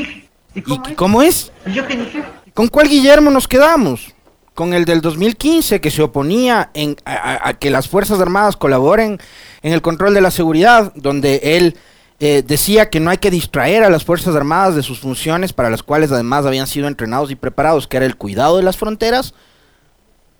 ¿Y 0.54 0.62
cómo, 0.94 1.20
es? 1.20 1.52
¿Yo 1.66 1.86
qué 1.86 1.94
dije? 1.94 2.24
¿Con 2.54 2.68
cuál 2.68 2.88
Guillermo 2.88 3.30
nos 3.30 3.46
quedamos? 3.46 4.14
Con 4.54 4.72
el 4.72 4.86
del 4.86 5.02
2015 5.02 5.78
que 5.82 5.90
se 5.90 6.00
oponía 6.00 6.70
en, 6.72 6.96
a, 7.04 7.52
que 7.52 7.68
las 7.68 7.86
Fuerzas 7.86 8.18
Armadas 8.18 8.56
colaboren 8.56 9.20
en 9.62 9.72
el 9.74 9.82
control 9.82 10.14
de 10.14 10.22
la 10.22 10.30
seguridad, 10.30 10.90
donde 10.94 11.40
él 11.42 11.76
eh, 12.18 12.42
decía 12.46 12.88
que 12.88 12.98
no 12.98 13.10
hay 13.10 13.18
que 13.18 13.30
distraer 13.30 13.84
a 13.84 13.90
las 13.90 14.04
Fuerzas 14.04 14.34
Armadas 14.34 14.74
de 14.74 14.82
sus 14.82 15.00
funciones 15.00 15.52
para 15.52 15.68
las 15.68 15.82
cuales 15.82 16.10
además 16.10 16.46
habían 16.46 16.66
sido 16.66 16.88
entrenados 16.88 17.30
y 17.30 17.34
preparados, 17.34 17.86
que 17.86 17.98
era 17.98 18.06
el 18.06 18.16
cuidado 18.16 18.56
de 18.56 18.62
las 18.62 18.78
fronteras, 18.78 19.34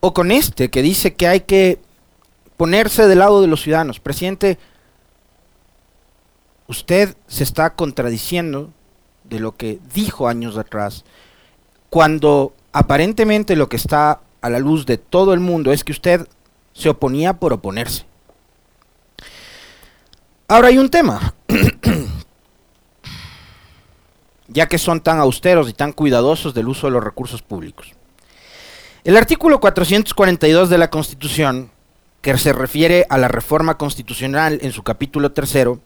o 0.00 0.14
con 0.14 0.31
este 0.31 0.70
que 0.70 0.81
dice 0.81 1.12
que 1.12 1.29
hay 1.29 1.40
que 1.40 1.81
ponerse 2.57 3.09
del 3.09 3.18
lado 3.18 3.42
de 3.42 3.46
los 3.46 3.61
ciudadanos. 3.61 4.00
Presidente, 4.00 4.59
usted 6.68 7.16
se 7.27 7.44
está 7.44 7.70
contradiciendo 7.70 8.72
de 9.24 9.40
lo 9.40 9.57
que 9.57 9.79
dijo 9.94 10.29
años 10.29 10.57
atrás, 10.57 11.05
cuando 11.90 12.55
aparentemente 12.72 13.57
lo 13.57 13.68
que 13.68 13.77
está 13.77 14.20
a 14.40 14.50
la 14.50 14.59
luz 14.59 14.87
de 14.87 14.98
todo 14.98 15.33
el 15.33 15.40
mundo 15.40 15.72
es 15.72 15.85
que 15.85 15.92
usted 15.92 16.29
se 16.72 16.88
oponía 16.88 17.35
por 17.35 17.53
oponerse. 17.53 18.05
Ahora 20.48 20.68
hay 20.68 20.79
un 20.79 20.90
tema, 20.90 21.35
ya 24.48 24.66
que 24.66 24.77
son 24.77 25.00
tan 25.00 25.18
austeros 25.18 25.70
y 25.70 25.72
tan 25.72 25.92
cuidadosos 25.92 26.53
del 26.53 26.68
uso 26.68 26.87
de 26.87 26.92
los 26.92 27.03
recursos 27.03 27.40
públicos. 27.40 27.92
El 29.05 29.16
artículo 29.16 29.61
442 29.61 30.68
de 30.68 30.79
la 30.79 30.90
Constitución, 30.90 31.70
que 32.20 32.37
se 32.38 32.53
refiere 32.53 33.07
a 33.09 33.18
la 33.18 33.29
reforma 33.29 33.77
constitucional 33.77 34.59
en 34.62 34.72
su 34.72 34.83
capítulo 34.83 35.33
tercero, 35.33 35.81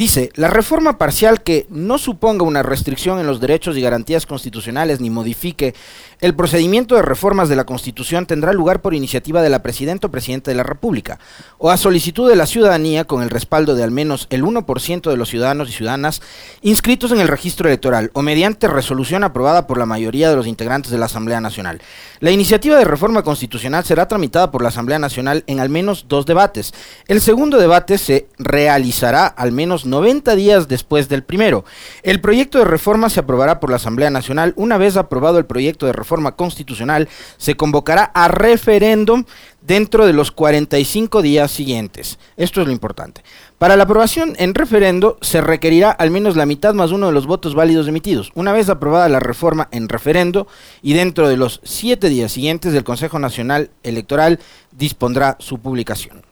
Dice, 0.00 0.30
la 0.34 0.48
reforma 0.48 0.96
parcial 0.96 1.42
que 1.42 1.66
no 1.68 1.98
suponga 1.98 2.42
una 2.42 2.62
restricción 2.62 3.18
en 3.18 3.26
los 3.26 3.38
derechos 3.38 3.76
y 3.76 3.82
garantías 3.82 4.24
constitucionales 4.24 4.98
ni 4.98 5.10
modifique 5.10 5.74
el 6.20 6.34
procedimiento 6.34 6.96
de 6.96 7.02
reformas 7.02 7.48
de 7.48 7.56
la 7.56 7.64
Constitución 7.64 8.26
tendrá 8.26 8.52
lugar 8.52 8.82
por 8.82 8.92
iniciativa 8.92 9.40
de 9.40 9.48
la 9.48 9.62
Presidenta 9.62 10.08
o 10.08 10.10
Presidente 10.10 10.50
de 10.50 10.54
la 10.54 10.62
República, 10.62 11.18
o 11.56 11.70
a 11.70 11.78
solicitud 11.78 12.28
de 12.28 12.36
la 12.36 12.44
ciudadanía 12.44 13.04
con 13.04 13.22
el 13.22 13.30
respaldo 13.30 13.74
de 13.74 13.84
al 13.84 13.90
menos 13.90 14.26
el 14.28 14.44
1% 14.44 15.10
de 15.10 15.16
los 15.16 15.30
ciudadanos 15.30 15.70
y 15.70 15.72
ciudadanas 15.72 16.20
inscritos 16.60 17.12
en 17.12 17.20
el 17.20 17.28
registro 17.28 17.68
electoral, 17.68 18.10
o 18.12 18.20
mediante 18.20 18.68
resolución 18.68 19.24
aprobada 19.24 19.66
por 19.66 19.78
la 19.78 19.86
mayoría 19.86 20.28
de 20.28 20.36
los 20.36 20.46
integrantes 20.46 20.90
de 20.90 20.98
la 20.98 21.06
Asamblea 21.06 21.40
Nacional. 21.40 21.80
La 22.18 22.30
iniciativa 22.30 22.76
de 22.76 22.84
reforma 22.84 23.22
constitucional 23.22 23.84
será 23.84 24.06
tramitada 24.06 24.50
por 24.50 24.60
la 24.60 24.68
Asamblea 24.68 24.98
Nacional 24.98 25.42
en 25.46 25.58
al 25.58 25.70
menos 25.70 26.04
dos 26.06 26.26
debates. 26.26 26.74
El 27.08 27.22
segundo 27.22 27.56
debate 27.56 27.96
se 27.96 28.28
realizará 28.38 29.26
al 29.26 29.52
menos 29.52 29.86
90 29.86 30.34
días 30.34 30.68
después 30.68 31.08
del 31.08 31.22
primero. 31.22 31.64
El 32.02 32.20
proyecto 32.20 32.58
de 32.58 32.66
reforma 32.66 33.08
se 33.08 33.20
aprobará 33.20 33.58
por 33.58 33.70
la 33.70 33.76
Asamblea 33.76 34.10
Nacional 34.10 34.52
una 34.56 34.76
vez 34.76 34.98
aprobado 34.98 35.38
el 35.38 35.46
proyecto 35.46 35.86
de 35.86 35.94
reforma 35.94 36.09
forma 36.10 36.32
constitucional, 36.32 37.08
se 37.36 37.54
convocará 37.54 38.10
a 38.12 38.26
referéndum 38.26 39.24
dentro 39.62 40.06
de 40.06 40.12
los 40.12 40.32
45 40.32 41.22
días 41.22 41.52
siguientes. 41.52 42.18
Esto 42.36 42.60
es 42.60 42.66
lo 42.66 42.72
importante. 42.72 43.22
Para 43.58 43.76
la 43.76 43.84
aprobación 43.84 44.34
en 44.38 44.54
referendo 44.54 45.18
se 45.20 45.40
requerirá 45.40 45.92
al 45.92 46.10
menos 46.10 46.34
la 46.34 46.46
mitad 46.46 46.74
más 46.74 46.90
uno 46.90 47.06
de 47.06 47.12
los 47.12 47.26
votos 47.26 47.54
válidos 47.54 47.86
emitidos. 47.86 48.32
Una 48.34 48.52
vez 48.52 48.68
aprobada 48.68 49.08
la 49.08 49.20
reforma 49.20 49.68
en 49.70 49.88
referendo 49.88 50.48
y 50.82 50.94
dentro 50.94 51.28
de 51.28 51.36
los 51.36 51.60
siete 51.62 52.08
días 52.08 52.32
siguientes, 52.32 52.74
el 52.74 52.84
Consejo 52.84 53.18
Nacional 53.20 53.70
Electoral 53.84 54.40
dispondrá 54.72 55.36
su 55.38 55.58
publicación. 55.58 56.22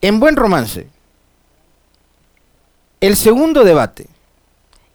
En 0.00 0.20
buen 0.20 0.36
romance, 0.36 0.88
El 3.00 3.14
segundo 3.16 3.62
debate, 3.62 4.06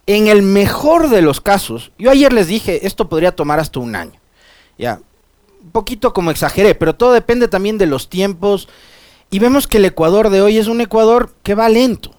en 0.06 0.26
el 0.26 0.42
mejor 0.42 1.08
de 1.10 1.22
los 1.22 1.40
casos, 1.40 1.92
yo 1.98 2.10
ayer 2.10 2.32
les 2.32 2.48
dije, 2.48 2.86
esto 2.86 3.08
podría 3.08 3.36
tomar 3.36 3.60
hasta 3.60 3.80
un 3.80 3.94
año. 3.94 4.20
Ya, 4.78 5.00
un 5.62 5.70
poquito 5.70 6.12
como 6.12 6.30
exageré, 6.30 6.74
pero 6.74 6.94
todo 6.94 7.12
depende 7.12 7.48
también 7.48 7.78
de 7.78 7.86
los 7.86 8.08
tiempos. 8.08 8.68
Y 9.30 9.38
vemos 9.38 9.66
que 9.66 9.78
el 9.78 9.84
Ecuador 9.84 10.30
de 10.30 10.42
hoy 10.42 10.58
es 10.58 10.66
un 10.66 10.80
Ecuador 10.80 11.34
que 11.42 11.54
va 11.54 11.68
lento. 11.68 12.14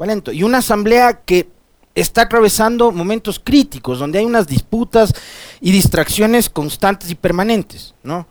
Va 0.00 0.06
lento. 0.06 0.32
Y 0.32 0.42
una 0.42 0.58
asamblea 0.58 1.20
que 1.20 1.48
está 1.94 2.22
atravesando 2.22 2.92
momentos 2.92 3.40
críticos, 3.42 3.98
donde 3.98 4.18
hay 4.18 4.24
unas 4.24 4.46
disputas 4.46 5.14
y 5.60 5.72
distracciones 5.72 6.50
constantes 6.50 7.10
y 7.10 7.14
permanentes, 7.14 7.94
¿no? 8.02 8.26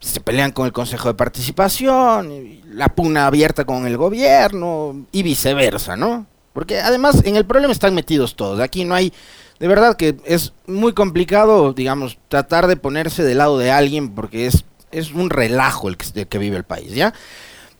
Se 0.00 0.20
pelean 0.20 0.52
con 0.52 0.66
el 0.66 0.72
Consejo 0.72 1.08
de 1.08 1.14
Participación, 1.14 2.60
la 2.70 2.94
pugna 2.94 3.26
abierta 3.26 3.64
con 3.64 3.86
el 3.86 3.96
gobierno 3.96 5.06
y 5.10 5.22
viceversa, 5.22 5.96
¿no? 5.96 6.26
Porque 6.56 6.80
además 6.80 7.20
en 7.26 7.36
el 7.36 7.44
problema 7.44 7.70
están 7.70 7.94
metidos 7.94 8.34
todos. 8.34 8.60
Aquí 8.60 8.86
no 8.86 8.94
hay, 8.94 9.12
de 9.60 9.68
verdad 9.68 9.94
que 9.94 10.16
es 10.24 10.54
muy 10.66 10.94
complicado, 10.94 11.74
digamos, 11.74 12.16
tratar 12.28 12.66
de 12.66 12.78
ponerse 12.78 13.22
del 13.22 13.36
lado 13.36 13.58
de 13.58 13.70
alguien 13.70 14.14
porque 14.14 14.46
es, 14.46 14.64
es 14.90 15.12
un 15.12 15.28
relajo 15.28 15.90
el 15.90 15.98
que, 15.98 16.38
vive 16.38 16.56
el 16.56 16.64
país, 16.64 16.94
¿ya? 16.94 17.12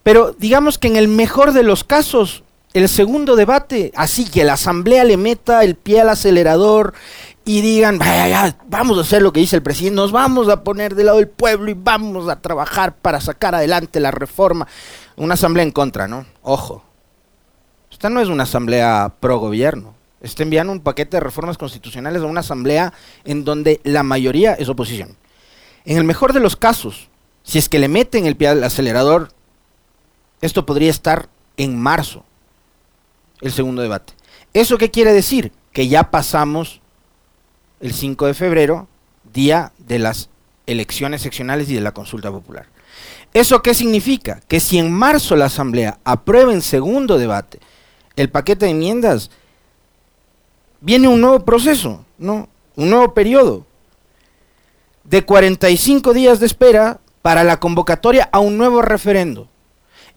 Pero 0.02 0.36
digamos 0.38 0.76
que 0.76 0.88
en 0.88 0.96
el 0.96 1.08
mejor 1.08 1.54
de 1.54 1.62
los 1.62 1.84
casos, 1.84 2.44
el 2.74 2.86
segundo 2.90 3.34
debate, 3.34 3.92
así 3.96 4.26
que 4.26 4.44
la 4.44 4.52
asamblea 4.52 5.04
le 5.04 5.16
meta 5.16 5.64
el 5.64 5.76
pie 5.76 6.02
al 6.02 6.10
acelerador 6.10 6.92
y 7.46 7.62
digan, 7.62 7.98
vaya, 7.98 8.58
vamos 8.68 8.98
a 8.98 9.00
hacer 9.00 9.22
lo 9.22 9.32
que 9.32 9.40
dice 9.40 9.56
el 9.56 9.62
presidente, 9.62 9.96
nos 9.96 10.12
vamos 10.12 10.50
a 10.50 10.62
poner 10.62 10.94
del 10.94 11.06
lado 11.06 11.16
del 11.16 11.28
pueblo 11.28 11.70
y 11.70 11.74
vamos 11.74 12.28
a 12.28 12.42
trabajar 12.42 12.94
para 12.94 13.22
sacar 13.22 13.54
adelante 13.54 14.00
la 14.00 14.10
reforma. 14.10 14.68
Una 15.16 15.32
asamblea 15.32 15.62
en 15.62 15.72
contra, 15.72 16.06
¿no? 16.08 16.26
Ojo. 16.42 16.84
No 18.10 18.20
es 18.20 18.28
una 18.28 18.44
asamblea 18.44 19.14
pro 19.20 19.38
gobierno. 19.38 19.94
Está 20.20 20.42
enviando 20.42 20.72
un 20.72 20.80
paquete 20.80 21.16
de 21.16 21.20
reformas 21.20 21.58
constitucionales 21.58 22.22
a 22.22 22.26
una 22.26 22.40
asamblea 22.40 22.92
en 23.24 23.44
donde 23.44 23.80
la 23.84 24.02
mayoría 24.02 24.54
es 24.54 24.68
oposición. 24.68 25.16
En 25.84 25.98
el 25.98 26.04
mejor 26.04 26.32
de 26.32 26.40
los 26.40 26.56
casos, 26.56 27.08
si 27.42 27.58
es 27.58 27.68
que 27.68 27.78
le 27.78 27.88
meten 27.88 28.26
el 28.26 28.36
pie 28.36 28.48
al 28.48 28.64
acelerador, 28.64 29.28
esto 30.40 30.66
podría 30.66 30.90
estar 30.90 31.28
en 31.56 31.78
marzo 31.78 32.24
el 33.40 33.52
segundo 33.52 33.82
debate. 33.82 34.14
¿Eso 34.52 34.78
qué 34.78 34.90
quiere 34.90 35.12
decir? 35.12 35.52
Que 35.72 35.88
ya 35.88 36.10
pasamos 36.10 36.80
el 37.80 37.92
5 37.92 38.26
de 38.26 38.34
febrero, 38.34 38.88
día 39.32 39.72
de 39.78 39.98
las 39.98 40.30
elecciones 40.66 41.22
seccionales 41.22 41.68
y 41.70 41.74
de 41.74 41.80
la 41.80 41.92
consulta 41.92 42.30
popular. 42.30 42.66
¿Eso 43.34 43.62
qué 43.62 43.74
significa? 43.74 44.40
Que 44.48 44.60
si 44.60 44.78
en 44.78 44.90
marzo 44.90 45.36
la 45.36 45.46
Asamblea 45.46 45.98
aprueba 46.04 46.52
en 46.52 46.62
segundo 46.62 47.18
debate 47.18 47.60
el 48.16 48.30
paquete 48.30 48.64
de 48.66 48.72
enmiendas, 48.72 49.30
viene 50.80 51.08
un 51.08 51.20
nuevo 51.20 51.44
proceso, 51.44 52.04
¿no? 52.18 52.48
Un 52.74 52.90
nuevo 52.90 53.14
periodo 53.14 53.66
de 55.04 55.24
45 55.24 56.12
días 56.12 56.40
de 56.40 56.46
espera 56.46 57.00
para 57.22 57.44
la 57.44 57.60
convocatoria 57.60 58.28
a 58.32 58.40
un 58.40 58.58
nuevo 58.58 58.82
referendo. 58.82 59.48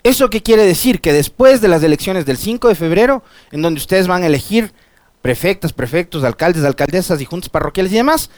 ¿Eso 0.03 0.29
qué 0.29 0.41
quiere 0.41 0.65
decir? 0.65 1.01
Que 1.01 1.13
después 1.13 1.61
de 1.61 1.67
las 1.67 1.83
elecciones 1.83 2.25
del 2.25 2.37
5 2.37 2.69
de 2.69 2.75
febrero, 2.75 3.23
en 3.51 3.61
donde 3.61 3.79
ustedes 3.79 4.07
van 4.07 4.23
a 4.23 4.27
elegir 4.27 4.73
prefectas, 5.21 5.73
prefectos, 5.73 6.23
alcaldes, 6.23 6.63
alcaldesas 6.63 7.19
y 7.19 7.25
juntas 7.25 7.49
parroquiales 7.49 7.91
y 7.91 7.95
demás, 7.95 8.29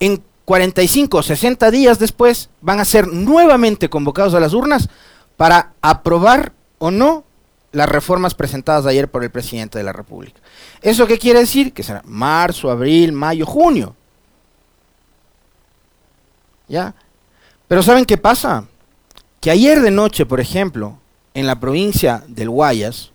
en 0.00 0.22
45 0.44 1.18
o 1.18 1.22
60 1.22 1.70
días 1.70 1.98
después 1.98 2.50
van 2.60 2.80
a 2.80 2.84
ser 2.84 3.08
nuevamente 3.08 3.88
convocados 3.88 4.34
a 4.34 4.40
las 4.40 4.52
urnas 4.52 4.88
para 5.36 5.74
aprobar 5.80 6.52
o 6.78 6.90
no 6.90 7.25
las 7.76 7.88
reformas 7.88 8.34
presentadas 8.34 8.86
ayer 8.86 9.08
por 9.10 9.22
el 9.22 9.30
presidente 9.30 9.78
de 9.78 9.84
la 9.84 9.92
República. 9.92 10.40
¿Eso 10.82 11.06
qué 11.06 11.18
quiere 11.18 11.40
decir? 11.40 11.72
Que 11.72 11.82
será 11.82 12.02
marzo, 12.04 12.70
abril, 12.70 13.12
mayo, 13.12 13.46
junio. 13.46 13.94
¿Ya? 16.68 16.94
Pero 17.68 17.82
¿saben 17.82 18.04
qué 18.04 18.16
pasa? 18.16 18.66
que 19.46 19.52
ayer 19.52 19.80
de 19.80 19.92
noche, 19.92 20.26
por 20.26 20.40
ejemplo, 20.40 20.98
en 21.32 21.46
la 21.46 21.60
provincia 21.60 22.24
del 22.26 22.50
Guayas, 22.50 23.12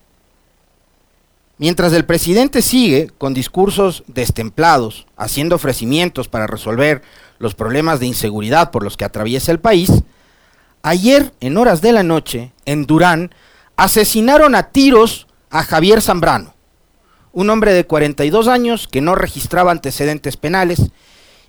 mientras 1.58 1.92
el 1.92 2.06
presidente 2.06 2.62
sigue 2.62 3.10
con 3.18 3.34
discursos 3.34 4.02
destemplados, 4.06 5.06
haciendo 5.18 5.56
ofrecimientos 5.56 6.28
para 6.28 6.46
resolver 6.46 7.02
los 7.38 7.54
problemas 7.54 8.00
de 8.00 8.06
inseguridad 8.06 8.70
por 8.70 8.82
los 8.82 8.96
que 8.96 9.04
atraviesa 9.04 9.52
el 9.52 9.60
país, 9.60 9.90
ayer 10.82 11.34
en 11.40 11.58
horas 11.58 11.82
de 11.82 11.92
la 11.92 12.02
noche, 12.02 12.52
en 12.64 12.86
Durán, 12.86 13.34
asesinaron 13.82 14.54
a 14.54 14.70
tiros 14.70 15.26
a 15.50 15.64
Javier 15.64 16.00
Zambrano, 16.02 16.54
un 17.32 17.50
hombre 17.50 17.72
de 17.72 17.84
42 17.84 18.46
años 18.46 18.86
que 18.86 19.00
no 19.00 19.16
registraba 19.16 19.72
antecedentes 19.72 20.36
penales 20.36 20.92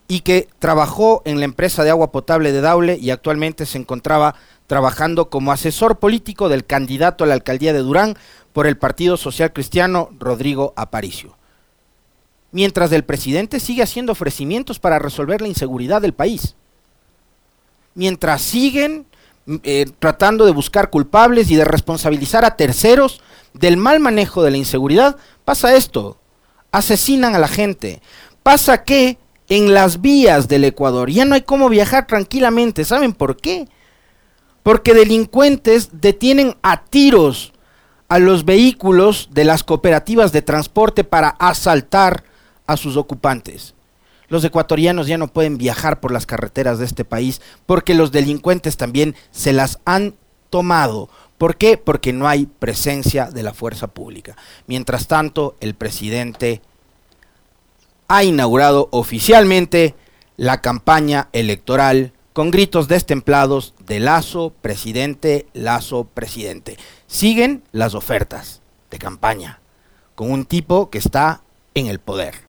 y 0.08 0.22
que 0.22 0.48
trabajó 0.58 1.22
en 1.26 1.38
la 1.38 1.46
empresa 1.46 1.84
de 1.84 1.92
agua 1.92 2.12
potable 2.12 2.52
de 2.52 2.62
Daule 2.62 2.98
y 3.00 3.12
actualmente 3.12 3.68
se 3.68 3.78
encontraba 3.78 4.34
trabajando 4.66 5.30
como 5.30 5.52
asesor 5.52 6.00
político 6.00 6.50
del 6.50 6.66
candidato 6.66 7.24
a 7.24 7.28
la 7.28 7.36
alcaldía 7.36 7.72
de 7.72 7.80
Durán 7.84 8.18
por 8.52 8.66
el 8.66 8.78
Partido 8.78 9.16
Social 9.16 9.54
Cristiano 9.54 10.10
Rodrigo 10.18 10.74
Aparicio. 10.76 11.38
Mientras 12.52 12.92
el 12.94 13.04
presidente 13.04 13.60
sigue 13.60 13.84
haciendo 13.84 14.14
ofrecimientos 14.14 14.80
para 14.80 14.98
resolver 14.98 15.40
la 15.40 15.50
inseguridad 15.50 16.02
del 16.02 16.14
país. 16.14 16.56
Mientras 17.94 18.42
siguen 18.42 19.06
eh, 19.64 19.86
tratando 20.00 20.46
de 20.46 20.52
buscar 20.52 20.90
culpables 20.90 21.52
y 21.52 21.56
de 21.56 21.66
responsabilizar 21.66 22.46
a 22.46 22.56
terceros 22.56 23.22
del 23.54 23.78
mal 23.78 24.00
manejo 24.00 24.44
de 24.44 24.52
la 24.52 24.58
inseguridad, 24.58 25.18
pasa 25.46 25.76
esto. 25.76 26.18
Asesinan 26.72 27.36
a 27.36 27.40
la 27.40 27.48
gente. 27.48 28.02
Pasa 28.42 28.84
que 28.84 29.18
en 29.50 29.74
las 29.74 30.02
vías 30.02 30.48
del 30.48 30.64
Ecuador 30.64 31.10
ya 31.10 31.26
no 31.26 31.36
hay 31.36 31.42
cómo 31.42 31.70
viajar 31.70 32.08
tranquilamente. 32.08 32.84
¿Saben 32.86 33.14
por 33.14 33.38
qué? 33.38 33.68
porque 34.64 34.94
delincuentes 34.94 35.90
detienen 35.92 36.56
a 36.64 36.86
tiros 36.86 37.54
a 38.08 38.20
los 38.20 38.46
vehículos 38.46 39.30
de 39.32 39.44
las 39.44 39.64
cooperativas 39.64 40.32
de 40.32 40.42
transporte 40.42 41.04
para 41.04 41.30
asaltar 41.30 42.24
a 42.66 42.78
sus 42.78 42.96
ocupantes. 42.96 43.76
Los 44.34 44.44
ecuatorianos 44.44 45.06
ya 45.06 45.20
no 45.20 45.28
pueden 45.28 45.60
viajar 45.60 46.00
por 46.00 46.12
las 46.12 46.26
carreteras 46.26 46.80
de 46.80 46.86
este 46.86 47.06
país 47.06 47.40
porque 47.68 47.94
los 47.94 48.12
delincuentes 48.12 48.78
también 48.78 49.14
se 49.30 49.54
las 49.54 49.78
han 49.86 50.16
tomado. 50.50 51.08
¿Por 51.38 51.56
qué? 51.56 51.78
Porque 51.78 52.14
no 52.14 52.28
hay 52.28 52.48
presencia 52.48 53.30
de 53.30 53.44
la 53.44 53.54
fuerza 53.54 53.90
pública. 53.90 54.36
Mientras 54.66 55.06
tanto, 55.06 55.56
el 55.60 55.76
presidente 55.76 56.64
ha 58.08 58.24
inaugurado 58.24 58.90
oficialmente 58.90 59.94
la 60.36 60.62
campaña 60.62 61.30
electoral 61.32 62.12
con 62.34 62.50
gritos 62.50 62.88
destemplados 62.88 63.76
de 63.86 64.00
Lazo, 64.00 64.52
presidente, 64.64 65.46
Lazo, 65.54 66.06
presidente. 66.12 66.80
Siguen 67.06 67.62
las 67.72 67.94
ofertas 67.94 68.64
de 68.90 68.98
campaña 68.98 69.60
con 70.16 70.32
un 70.32 70.46
tipo 70.46 70.90
que 70.90 70.98
está 70.98 71.44
en 71.76 71.86
el 71.86 72.00
poder. 72.00 72.43